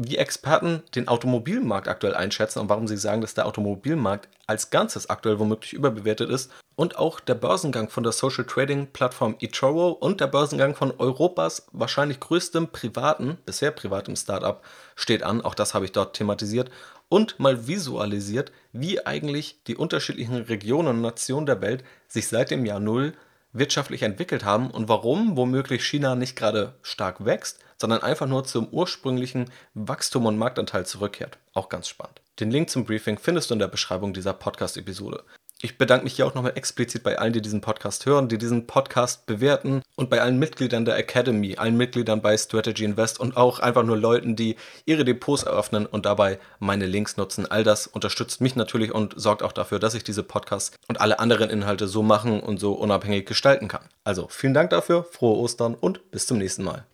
wie 0.00 0.16
Experten 0.16 0.84
den 0.94 1.08
Automobilmarkt 1.08 1.88
aktuell 1.88 2.14
einschätzen 2.14 2.60
und 2.60 2.68
warum 2.68 2.86
sie 2.86 2.96
sagen, 2.96 3.20
dass 3.20 3.34
der 3.34 3.46
Automobilmarkt 3.46 4.28
als 4.46 4.70
Ganzes 4.70 5.10
aktuell 5.10 5.40
womöglich 5.40 5.72
überbewertet 5.72 6.30
ist 6.30 6.52
und 6.76 6.96
auch 6.96 7.18
der 7.18 7.34
Börsengang 7.34 7.88
von 7.88 8.04
der 8.04 8.12
Social 8.12 8.44
Trading 8.44 8.86
Plattform 8.92 9.34
eToro 9.40 9.90
und 9.90 10.20
der 10.20 10.28
Börsengang 10.28 10.76
von 10.76 10.92
Europas 10.98 11.66
wahrscheinlich 11.72 12.20
größtem 12.20 12.68
privaten, 12.68 13.38
bisher 13.44 13.72
privatem 13.72 14.14
Startup 14.14 14.62
steht 14.94 15.24
an. 15.24 15.42
Auch 15.42 15.56
das 15.56 15.74
habe 15.74 15.84
ich 15.84 15.92
dort 15.92 16.14
thematisiert 16.14 16.70
und 17.08 17.40
mal 17.40 17.66
visualisiert, 17.66 18.52
wie 18.72 19.04
eigentlich 19.04 19.64
die 19.66 19.74
unterschiedlichen 19.74 20.36
Regionen 20.36 20.88
und 20.88 21.00
Nationen 21.00 21.46
der 21.46 21.60
Welt 21.60 21.82
sich 22.06 22.28
seit 22.28 22.52
dem 22.52 22.64
Jahr 22.64 22.80
Null 22.80 23.14
wirtschaftlich 23.52 24.02
entwickelt 24.02 24.44
haben 24.44 24.70
und 24.70 24.88
warum 24.88 25.36
womöglich 25.36 25.86
China 25.86 26.14
nicht 26.14 26.36
gerade 26.36 26.74
stark 26.82 27.24
wächst, 27.24 27.60
sondern 27.80 28.02
einfach 28.02 28.26
nur 28.26 28.44
zum 28.44 28.68
ursprünglichen 28.68 29.50
Wachstum 29.74 30.26
und 30.26 30.38
Marktanteil 30.38 30.86
zurückkehrt. 30.86 31.38
Auch 31.54 31.68
ganz 31.68 31.88
spannend. 31.88 32.20
Den 32.40 32.50
Link 32.50 32.70
zum 32.70 32.84
Briefing 32.84 33.18
findest 33.18 33.50
du 33.50 33.54
in 33.54 33.58
der 33.58 33.68
Beschreibung 33.68 34.12
dieser 34.12 34.32
Podcast-Episode. 34.32 35.24
Ich 35.60 35.76
bedanke 35.76 36.04
mich 36.04 36.14
hier 36.14 36.24
auch 36.24 36.34
nochmal 36.34 36.52
explizit 36.54 37.02
bei 37.02 37.18
allen, 37.18 37.32
die 37.32 37.42
diesen 37.42 37.60
Podcast 37.60 38.06
hören, 38.06 38.28
die 38.28 38.38
diesen 38.38 38.68
Podcast 38.68 39.26
bewerten 39.26 39.82
und 39.96 40.08
bei 40.08 40.20
allen 40.20 40.38
Mitgliedern 40.38 40.84
der 40.84 40.96
Academy, 40.96 41.56
allen 41.56 41.76
Mitgliedern 41.76 42.22
bei 42.22 42.38
Strategy 42.38 42.84
Invest 42.84 43.18
und 43.18 43.36
auch 43.36 43.58
einfach 43.58 43.82
nur 43.82 43.96
Leuten, 43.96 44.36
die 44.36 44.54
ihre 44.84 45.04
Depots 45.04 45.42
eröffnen 45.42 45.84
und 45.86 46.06
dabei 46.06 46.38
meine 46.60 46.86
Links 46.86 47.16
nutzen. 47.16 47.50
All 47.50 47.64
das 47.64 47.88
unterstützt 47.88 48.40
mich 48.40 48.54
natürlich 48.54 48.94
und 48.94 49.14
sorgt 49.16 49.42
auch 49.42 49.52
dafür, 49.52 49.80
dass 49.80 49.94
ich 49.94 50.04
diese 50.04 50.22
Podcasts 50.22 50.76
und 50.86 51.00
alle 51.00 51.18
anderen 51.18 51.50
Inhalte 51.50 51.88
so 51.88 52.04
machen 52.04 52.38
und 52.38 52.60
so 52.60 52.74
unabhängig 52.74 53.26
gestalten 53.26 53.66
kann. 53.66 53.82
Also 54.04 54.28
vielen 54.30 54.54
Dank 54.54 54.70
dafür, 54.70 55.02
frohe 55.02 55.38
Ostern 55.38 55.74
und 55.74 56.12
bis 56.12 56.28
zum 56.28 56.38
nächsten 56.38 56.62
Mal. 56.62 56.86